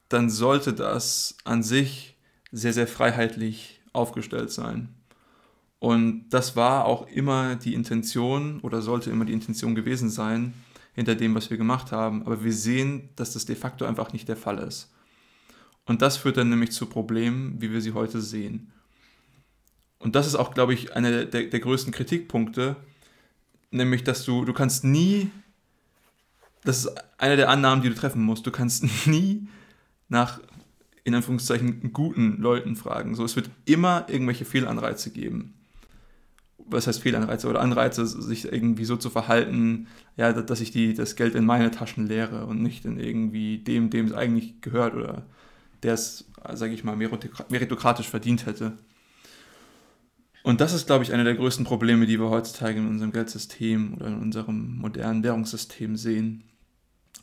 [0.08, 2.16] dann sollte das an sich
[2.52, 4.94] sehr, sehr freiheitlich aufgestellt sein.
[5.78, 10.52] Und das war auch immer die Intention oder sollte immer die Intention gewesen sein
[10.92, 12.26] hinter dem, was wir gemacht haben.
[12.26, 14.92] Aber wir sehen, dass das de facto einfach nicht der Fall ist.
[15.86, 18.72] Und das führt dann nämlich zu Problemen, wie wir sie heute sehen.
[19.98, 22.76] Und das ist auch, glaube ich, einer der, der größten Kritikpunkte,
[23.70, 25.30] nämlich, dass du, du kannst nie
[26.64, 28.46] das ist eine der Annahmen, die du treffen musst.
[28.46, 29.48] Du kannst nie
[30.08, 30.40] nach,
[31.04, 33.14] in Anführungszeichen, guten Leuten fragen.
[33.14, 35.54] So, es wird immer irgendwelche Fehlanreize geben.
[36.58, 37.48] Was heißt Fehlanreize?
[37.48, 41.70] Oder Anreize, sich irgendwie so zu verhalten, ja, dass ich die, das Geld in meine
[41.70, 45.26] Taschen leere und nicht in irgendwie dem, dem es eigentlich gehört oder
[45.82, 48.74] der es, sage ich mal, meritokratisch verdient hätte.
[50.42, 53.94] Und das ist, glaube ich, einer der größten Probleme, die wir heutzutage in unserem Geldsystem
[53.94, 56.44] oder in unserem modernen Währungssystem sehen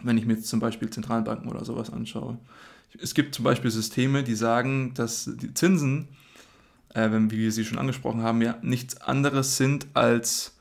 [0.03, 2.37] wenn ich mir jetzt zum Beispiel Zentralbanken oder sowas anschaue.
[3.01, 6.07] Es gibt zum Beispiel Systeme, die sagen, dass die Zinsen,
[6.93, 10.57] äh, wie wir sie schon angesprochen haben, ja nichts anderes sind als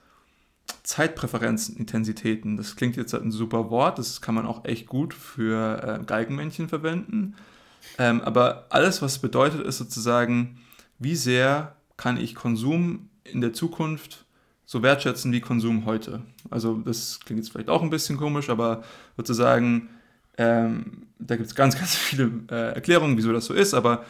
[0.82, 2.56] Zeitpräferenzen, Intensitäten.
[2.56, 6.68] Das klingt jetzt ein super Wort, das kann man auch echt gut für äh, Geigenmännchen
[6.68, 7.34] verwenden.
[7.98, 10.58] Ähm, aber alles, was es bedeutet, ist sozusagen,
[10.98, 14.25] wie sehr kann ich Konsum in der Zukunft
[14.66, 16.22] so wertschätzen wie Konsum heute.
[16.50, 18.82] Also das klingt jetzt vielleicht auch ein bisschen komisch, aber
[19.16, 19.88] sozusagen,
[20.36, 24.04] ähm, da gibt es ganz, ganz viele äh, Erklärungen, wieso das so ist, aber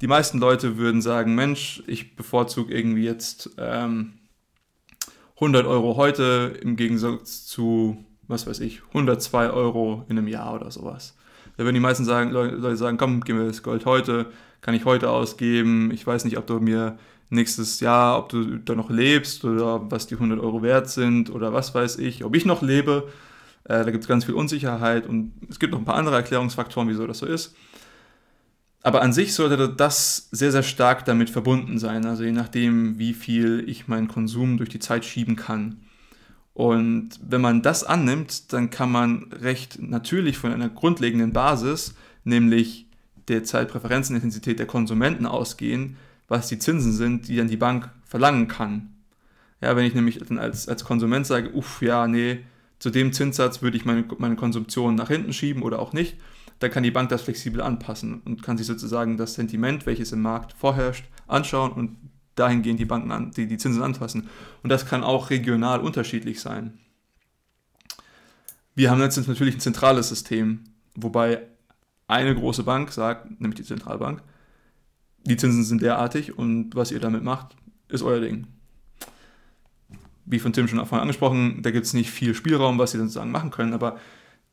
[0.00, 4.14] die meisten Leute würden sagen, Mensch, ich bevorzuge irgendwie jetzt ähm,
[5.36, 10.70] 100 Euro heute im Gegensatz zu, was weiß ich, 102 Euro in einem Jahr oder
[10.70, 11.16] sowas.
[11.56, 14.26] Da würden die meisten sagen, Leute sagen, komm, gib mir das Gold heute,
[14.60, 16.98] kann ich heute ausgeben, ich weiß nicht, ob du mir
[17.30, 21.52] nächstes Jahr, ob du da noch lebst oder was die 100 Euro wert sind oder
[21.52, 23.08] was weiß ich, ob ich noch lebe.
[23.64, 26.88] Äh, da gibt es ganz viel Unsicherheit und es gibt noch ein paar andere Erklärungsfaktoren,
[26.88, 27.54] wieso das so ist.
[28.82, 33.12] Aber an sich sollte das sehr, sehr stark damit verbunden sein, also je nachdem, wie
[33.12, 35.80] viel ich meinen Konsum durch die Zeit schieben kann.
[36.54, 42.86] Und wenn man das annimmt, dann kann man recht natürlich von einer grundlegenden Basis, nämlich
[43.28, 45.96] der Zeitpräferenzenintensität der Konsumenten ausgehen,
[46.28, 48.94] was die Zinsen sind, die dann die Bank verlangen kann.
[49.60, 52.44] Ja, wenn ich nämlich dann als, als Konsument sage, uff, ja, nee,
[52.78, 56.16] zu dem Zinssatz würde ich meine, meine Konsumtion nach hinten schieben oder auch nicht,
[56.60, 60.22] dann kann die Bank das flexibel anpassen und kann sich sozusagen das Sentiment, welches im
[60.22, 61.96] Markt vorherrscht, anschauen und
[62.34, 64.28] dahingehend die Banken an, die, die Zinsen anpassen.
[64.62, 66.78] Und das kann auch regional unterschiedlich sein.
[68.74, 70.64] Wir haben jetzt natürlich ein zentrales System,
[70.94, 71.42] wobei
[72.06, 74.22] eine große Bank sagt, nämlich die Zentralbank,
[75.24, 77.56] die Zinsen sind derartig und was ihr damit macht,
[77.88, 78.46] ist euer Ding.
[80.24, 83.30] Wie von Tim schon vorhin angesprochen, da gibt es nicht viel Spielraum, was sie sozusagen
[83.30, 83.98] machen können, aber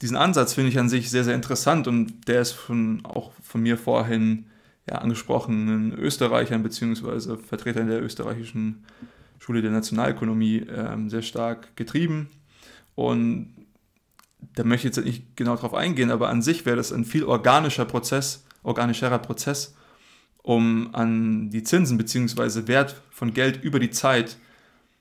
[0.01, 3.61] diesen Ansatz finde ich an sich sehr, sehr interessant und der ist von, auch von
[3.61, 4.47] mir vorhin
[4.89, 7.37] ja, angesprochenen Österreichern bzw.
[7.37, 8.83] Vertretern der österreichischen
[9.39, 12.29] Schule der Nationalökonomie äh, sehr stark getrieben.
[12.93, 13.53] Und
[14.53, 17.23] da möchte ich jetzt nicht genau drauf eingehen, aber an sich wäre das ein viel
[17.23, 19.75] organischer Prozess, organischerer Prozess,
[20.45, 22.67] um an die Zinsen bzw.
[22.67, 24.37] Wert von Geld über die Zeit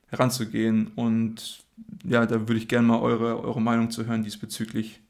[0.08, 0.90] heranzugehen.
[0.94, 1.64] Und
[2.02, 5.00] ja, da würde ich gerne mal eure, eure Meinung zu hören diesbezüglich.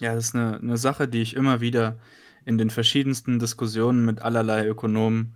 [0.00, 1.98] Ja, das ist eine, eine Sache, die ich immer wieder
[2.46, 5.34] in den verschiedensten Diskussionen mit allerlei Ökonomen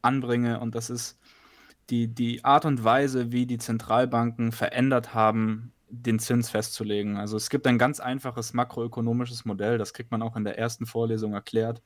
[0.00, 0.60] anbringe.
[0.60, 1.18] Und das ist
[1.90, 7.16] die, die Art und Weise, wie die Zentralbanken verändert haben, den Zins festzulegen.
[7.16, 10.86] Also es gibt ein ganz einfaches makroökonomisches Modell, das kriegt man auch in der ersten
[10.86, 11.82] Vorlesung erklärt.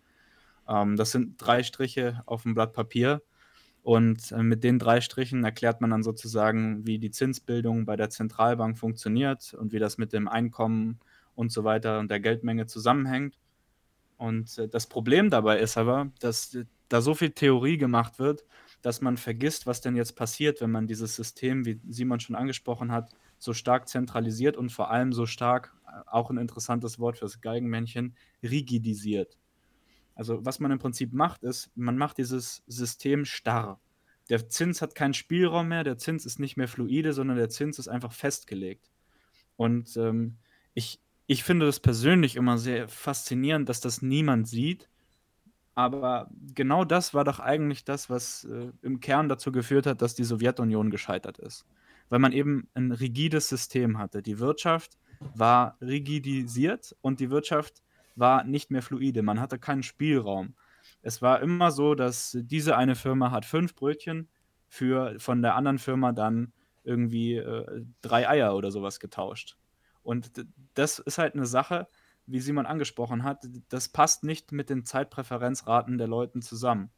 [0.68, 3.22] Ähm, das sind drei Striche auf dem Blatt Papier.
[3.82, 8.10] Und äh, mit den drei Strichen erklärt man dann sozusagen, wie die Zinsbildung bei der
[8.10, 11.00] Zentralbank funktioniert und wie das mit dem Einkommen
[11.34, 13.38] und so weiter und der Geldmenge zusammenhängt.
[14.18, 16.56] Und äh, das Problem dabei ist aber, dass
[16.88, 18.44] da so viel Theorie gemacht wird,
[18.82, 22.92] dass man vergisst, was denn jetzt passiert, wenn man dieses System, wie Simon schon angesprochen
[22.92, 23.10] hat,
[23.42, 28.14] so stark zentralisiert und vor allem so stark, äh, auch ein interessantes Wort fürs Geigenmännchen,
[28.42, 29.36] rigidisiert.
[30.14, 33.80] Also was man im Prinzip macht, ist, man macht dieses System starr.
[34.28, 37.80] Der Zins hat keinen Spielraum mehr, der Zins ist nicht mehr fluide, sondern der Zins
[37.80, 38.90] ist einfach festgelegt.
[39.56, 40.36] Und ähm,
[40.74, 44.88] ich, ich finde das persönlich immer sehr faszinierend, dass das niemand sieht.
[45.74, 50.14] Aber genau das war doch eigentlich das, was äh, im Kern dazu geführt hat, dass
[50.14, 51.66] die Sowjetunion gescheitert ist.
[52.12, 54.20] Weil man eben ein rigides System hatte.
[54.20, 54.98] Die Wirtschaft
[55.34, 57.82] war rigidisiert und die Wirtschaft
[58.16, 59.22] war nicht mehr fluide.
[59.22, 60.54] Man hatte keinen Spielraum.
[61.00, 64.28] Es war immer so, dass diese eine Firma hat fünf Brötchen
[64.68, 66.52] für von der anderen Firma dann
[66.84, 69.56] irgendwie äh, drei Eier oder sowas getauscht.
[70.02, 70.32] Und
[70.74, 71.88] das ist halt eine Sache,
[72.26, 76.90] wie Simon angesprochen hat, das passt nicht mit den Zeitpräferenzraten der Leuten zusammen.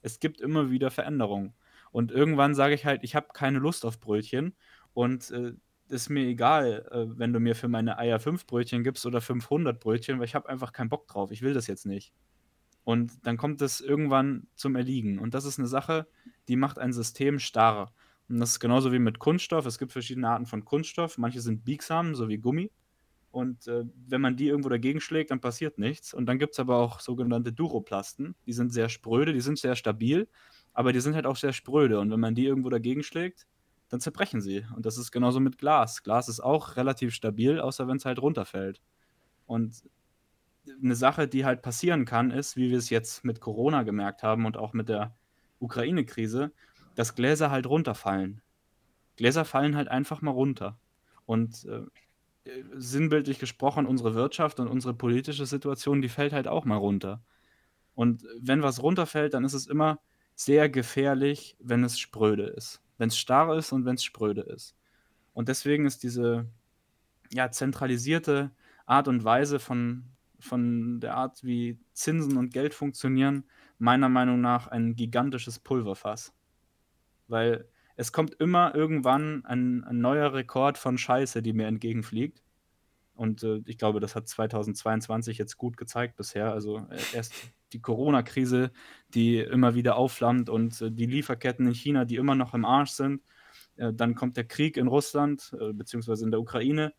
[0.00, 1.52] Es gibt immer wieder Veränderungen.
[1.94, 4.56] Und irgendwann sage ich halt, ich habe keine Lust auf Brötchen
[4.94, 5.52] und äh,
[5.88, 9.78] ist mir egal, äh, wenn du mir für meine Eier fünf Brötchen gibst oder 500
[9.78, 11.30] Brötchen, weil ich habe einfach keinen Bock drauf.
[11.30, 12.12] Ich will das jetzt nicht.
[12.82, 15.20] Und dann kommt es irgendwann zum Erliegen.
[15.20, 16.08] Und das ist eine Sache,
[16.48, 17.94] die macht ein System starr.
[18.28, 19.64] Und das ist genauso wie mit Kunststoff.
[19.64, 21.16] Es gibt verschiedene Arten von Kunststoff.
[21.16, 22.72] Manche sind biegsam, so wie Gummi.
[23.30, 26.12] Und äh, wenn man die irgendwo dagegen schlägt, dann passiert nichts.
[26.12, 28.34] Und dann gibt es aber auch sogenannte Duroplasten.
[28.46, 30.26] Die sind sehr spröde, die sind sehr stabil,
[30.74, 32.00] aber die sind halt auch sehr spröde.
[32.00, 33.46] Und wenn man die irgendwo dagegen schlägt,
[33.88, 34.66] dann zerbrechen sie.
[34.76, 36.02] Und das ist genauso mit Glas.
[36.02, 38.82] Glas ist auch relativ stabil, außer wenn es halt runterfällt.
[39.46, 39.84] Und
[40.82, 44.46] eine Sache, die halt passieren kann, ist, wie wir es jetzt mit Corona gemerkt haben
[44.46, 45.14] und auch mit der
[45.60, 46.52] Ukraine-Krise,
[46.94, 48.40] dass Gläser halt runterfallen.
[49.16, 50.78] Gläser fallen halt einfach mal runter.
[51.26, 51.82] Und äh,
[52.74, 57.22] sinnbildlich gesprochen, unsere Wirtschaft und unsere politische Situation, die fällt halt auch mal runter.
[57.94, 60.00] Und wenn was runterfällt, dann ist es immer
[60.34, 62.82] sehr gefährlich, wenn es spröde ist.
[62.98, 64.76] Wenn es starr ist und wenn es spröde ist.
[65.32, 66.46] Und deswegen ist diese
[67.32, 68.52] ja, zentralisierte
[68.86, 70.04] Art und Weise von,
[70.38, 73.44] von der Art, wie Zinsen und Geld funktionieren,
[73.78, 76.32] meiner Meinung nach ein gigantisches Pulverfass.
[77.26, 82.43] Weil es kommt immer irgendwann ein, ein neuer Rekord von Scheiße, die mir entgegenfliegt.
[83.14, 86.52] Und äh, ich glaube, das hat 2022 jetzt gut gezeigt bisher.
[86.52, 87.32] Also äh, erst
[87.72, 88.72] die Corona-Krise,
[89.08, 92.90] die immer wieder aufflammt und äh, die Lieferketten in China, die immer noch im Arsch
[92.90, 93.22] sind.
[93.76, 96.92] Äh, dann kommt der Krieg in Russland, äh, beziehungsweise in der Ukraine.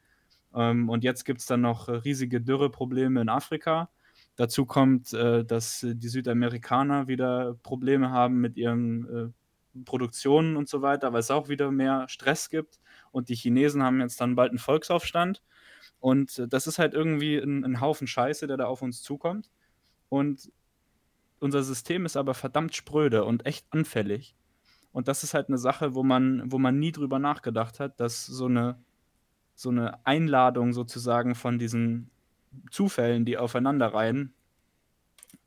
[0.53, 3.89] Ähm, und jetzt gibt es dann noch äh, riesige Dürreprobleme in Afrika.
[4.37, 9.33] Dazu kommt, dass die Südamerikaner wieder Probleme haben mit ihren
[9.85, 12.81] Produktionen und so weiter, weil es auch wieder mehr Stress gibt.
[13.11, 15.41] Und die Chinesen haben jetzt dann bald einen Volksaufstand.
[16.05, 19.49] Und äh, das ist halt irgendwie ein, ein Haufen Scheiße, der da auf uns zukommt.
[20.07, 20.51] Und
[21.39, 24.35] unser System ist aber verdammt spröde und echt anfällig.
[24.91, 28.23] Und das ist halt eine Sache, wo man, wo man nie drüber nachgedacht hat, dass
[28.23, 28.79] so eine,
[29.55, 32.11] so eine Einladung sozusagen von diesen
[32.69, 34.35] Zufällen, die aufeinander reihen,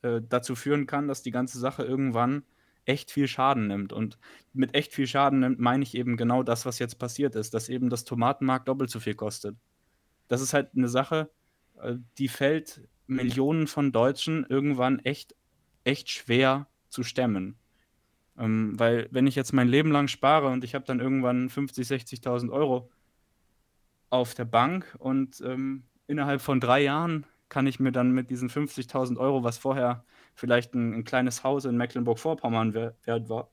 [0.02, 2.42] äh, dazu führen kann, dass die ganze Sache irgendwann
[2.84, 3.92] echt viel Schaden nimmt.
[3.92, 4.18] Und
[4.54, 7.68] mit echt viel Schaden nimmt, meine ich eben genau das, was jetzt passiert ist, dass
[7.68, 9.56] eben das Tomatenmark doppelt so viel kostet.
[10.28, 11.30] Das ist halt eine Sache,
[11.80, 15.34] äh, die fällt Millionen von Deutschen irgendwann echt,
[15.84, 17.56] echt schwer zu stemmen.
[18.38, 21.86] Ähm, weil wenn ich jetzt mein Leben lang spare und ich habe dann irgendwann 50,
[21.88, 22.90] 60.000 Euro
[24.10, 28.50] auf der Bank und ähm, innerhalb von drei Jahren kann ich mir dann mit diesen
[28.50, 30.04] 50.000 Euro, was vorher
[30.34, 33.50] vielleicht ein, ein kleines Haus in Mecklenburg-Vorpommern wert war,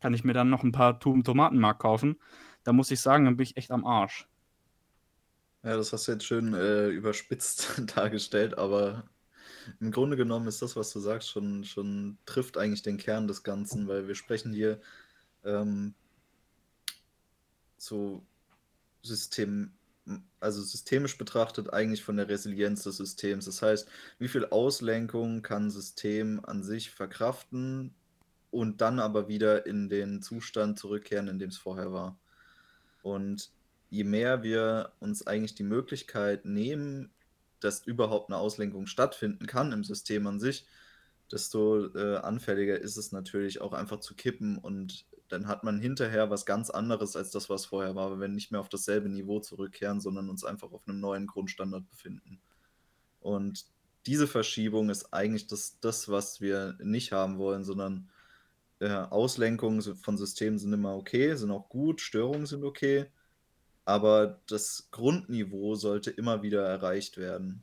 [0.00, 2.16] kann ich mir dann noch ein paar Tuben Tomatenmark kaufen.
[2.64, 4.26] Da muss ich sagen, dann bin ich echt am Arsch.
[5.62, 9.04] Ja, das hast du jetzt schön äh, überspitzt dargestellt, aber
[9.80, 13.44] im Grunde genommen ist das, was du sagst, schon, schon trifft eigentlich den Kern des
[13.44, 14.80] Ganzen, weil wir sprechen hier
[15.44, 15.94] ähm,
[17.78, 18.24] so
[19.02, 19.72] System,
[20.40, 23.44] also systemisch betrachtet eigentlich von der Resilienz des Systems.
[23.44, 23.88] Das heißt,
[24.18, 27.94] wie viel Auslenkung kann System an sich verkraften,
[28.52, 32.18] und dann aber wieder in den Zustand zurückkehren, in dem es vorher war.
[33.02, 33.50] Und
[33.92, 37.10] je mehr wir uns eigentlich die Möglichkeit nehmen,
[37.60, 40.64] dass überhaupt eine Auslenkung stattfinden kann im System an sich,
[41.30, 46.30] desto äh, anfälliger ist es natürlich auch einfach zu kippen und dann hat man hinterher
[46.30, 49.40] was ganz anderes als das, was vorher war, weil wir nicht mehr auf dasselbe Niveau
[49.40, 52.40] zurückkehren, sondern uns einfach auf einem neuen Grundstandard befinden.
[53.20, 53.66] Und
[54.06, 58.08] diese Verschiebung ist eigentlich das, das was wir nicht haben wollen, sondern
[58.78, 63.10] äh, Auslenkungen von Systemen sind immer okay, sind auch gut, Störungen sind okay,
[63.84, 67.62] aber das Grundniveau sollte immer wieder erreicht werden.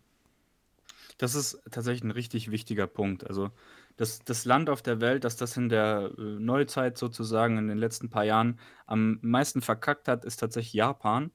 [1.17, 3.27] Das ist tatsächlich ein richtig wichtiger Punkt.
[3.27, 3.51] Also
[3.97, 7.77] das, das Land auf der Welt, das das in der äh, Neuzeit sozusagen in den
[7.77, 11.31] letzten paar Jahren am meisten verkackt hat, ist tatsächlich Japan.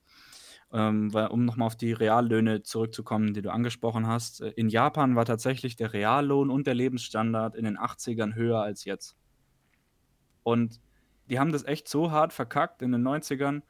[0.72, 4.40] Ähm, weil, um nochmal auf die Reallöhne zurückzukommen, die du angesprochen hast.
[4.40, 8.84] Äh, in Japan war tatsächlich der Reallohn und der Lebensstandard in den 80ern höher als
[8.84, 9.16] jetzt.
[10.42, 10.80] Und
[11.28, 13.62] die haben das echt so hart verkackt in den 90ern,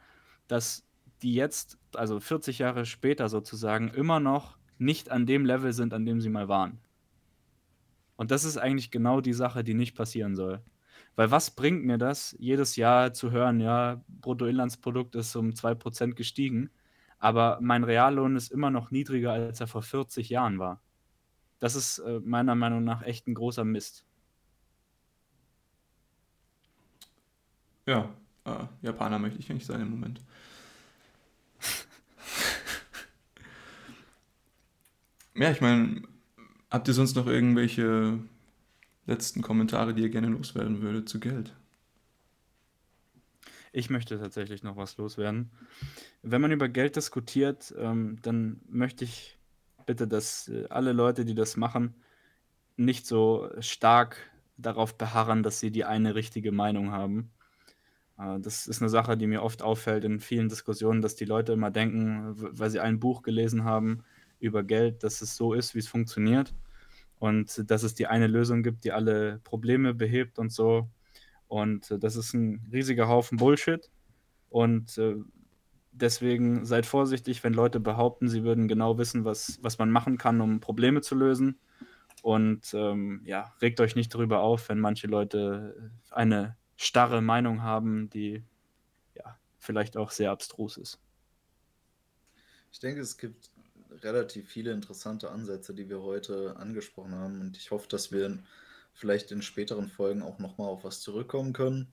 [0.47, 0.84] dass
[1.25, 6.05] die jetzt, also 40 Jahre später sozusagen, immer noch nicht an dem Level sind, an
[6.05, 6.79] dem sie mal waren.
[8.17, 10.63] Und das ist eigentlich genau die Sache, die nicht passieren soll.
[11.17, 16.71] Weil was bringt mir das, jedes Jahr zu hören, ja, Bruttoinlandsprodukt ist um 2% gestiegen,
[17.19, 20.83] aber mein Reallohn ist immer noch niedriger, als er vor 40 Jahren war.
[21.59, 24.05] Das ist äh, meiner Meinung nach echt ein großer Mist.
[27.87, 28.11] Ja,
[28.45, 30.21] äh, Japaner möchte ich nicht sein im Moment.
[35.35, 36.03] Ja, ich meine,
[36.71, 38.19] habt ihr sonst noch irgendwelche
[39.07, 41.55] letzten Kommentare, die ihr gerne loswerden würdet zu Geld?
[43.73, 45.51] Ich möchte tatsächlich noch was loswerden.
[46.23, 49.37] Wenn man über Geld diskutiert, ähm, dann möchte ich
[49.87, 51.95] bitte, dass äh, alle Leute, die das machen,
[52.77, 54.17] nicht so stark
[54.57, 57.33] darauf beharren, dass sie die eine richtige Meinung haben.
[58.17, 61.53] Äh, das ist eine Sache, die mir oft auffällt in vielen Diskussionen, dass die Leute
[61.53, 64.05] immer denken, weil sie ein Buch gelesen haben
[64.45, 66.55] über Geld, dass es so ist, wie es funktioniert
[67.19, 70.89] und dass es die eine Lösung gibt, die alle Probleme behebt und so.
[71.49, 73.91] Und äh, das ist ein riesiger Haufen Bullshit.
[74.51, 75.17] Und äh,
[75.93, 80.41] deswegen seid vorsichtig, wenn Leute behaupten, sie würden genau wissen, was, was man machen kann,
[80.41, 81.59] um Probleme zu lösen.
[82.23, 88.11] Und ähm, ja, regt euch nicht darüber auf, wenn manche Leute eine starre Meinung haben,
[88.11, 88.43] die
[89.15, 91.01] ja vielleicht auch sehr abstrus ist.
[92.73, 93.51] Ich denke, es gibt
[94.05, 97.41] relativ viele interessante Ansätze, die wir heute angesprochen haben.
[97.41, 98.39] Und ich hoffe, dass wir
[98.93, 101.93] vielleicht in späteren Folgen auch nochmal auf was zurückkommen können.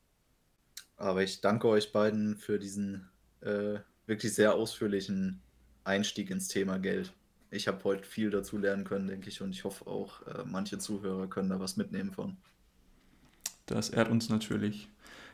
[0.97, 3.09] Aber ich danke euch beiden für diesen
[3.41, 5.41] äh, wirklich sehr ausführlichen
[5.83, 7.11] Einstieg ins Thema Geld.
[7.49, 10.77] Ich habe heute viel dazu lernen können, denke ich, und ich hoffe auch, äh, manche
[10.77, 12.37] Zuhörer können da was mitnehmen von.
[13.65, 14.87] Das ehrt uns natürlich.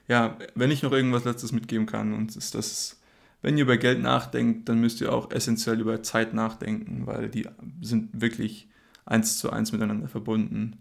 [0.08, 3.00] Ja, wenn ich noch irgendwas Letztes mitgeben kann, und ist das,
[3.48, 7.48] wenn ihr über Geld nachdenkt, dann müsst ihr auch essentiell über Zeit nachdenken, weil die
[7.80, 8.68] sind wirklich
[9.06, 10.76] eins zu eins miteinander verbunden.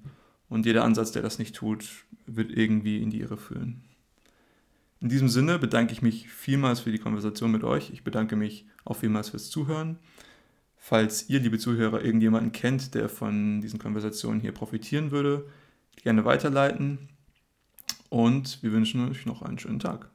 [0.49, 1.87] Und jeder Ansatz, der das nicht tut,
[2.27, 3.85] wird irgendwie in die Irre führen.
[5.01, 7.91] In diesem Sinne bedanke ich mich vielmals für die Konversation mit euch.
[7.91, 10.01] Ich bedanke mich auch vielmals fürs Zuhören.
[10.77, 15.47] Falls ihr, liebe Zuhörer, irgendjemanden kennt, der von diesen Konversationen hier profitieren würde,
[16.03, 17.11] gerne weiterleiten.
[18.09, 20.11] Und wir wünschen euch noch einen schönen Tag.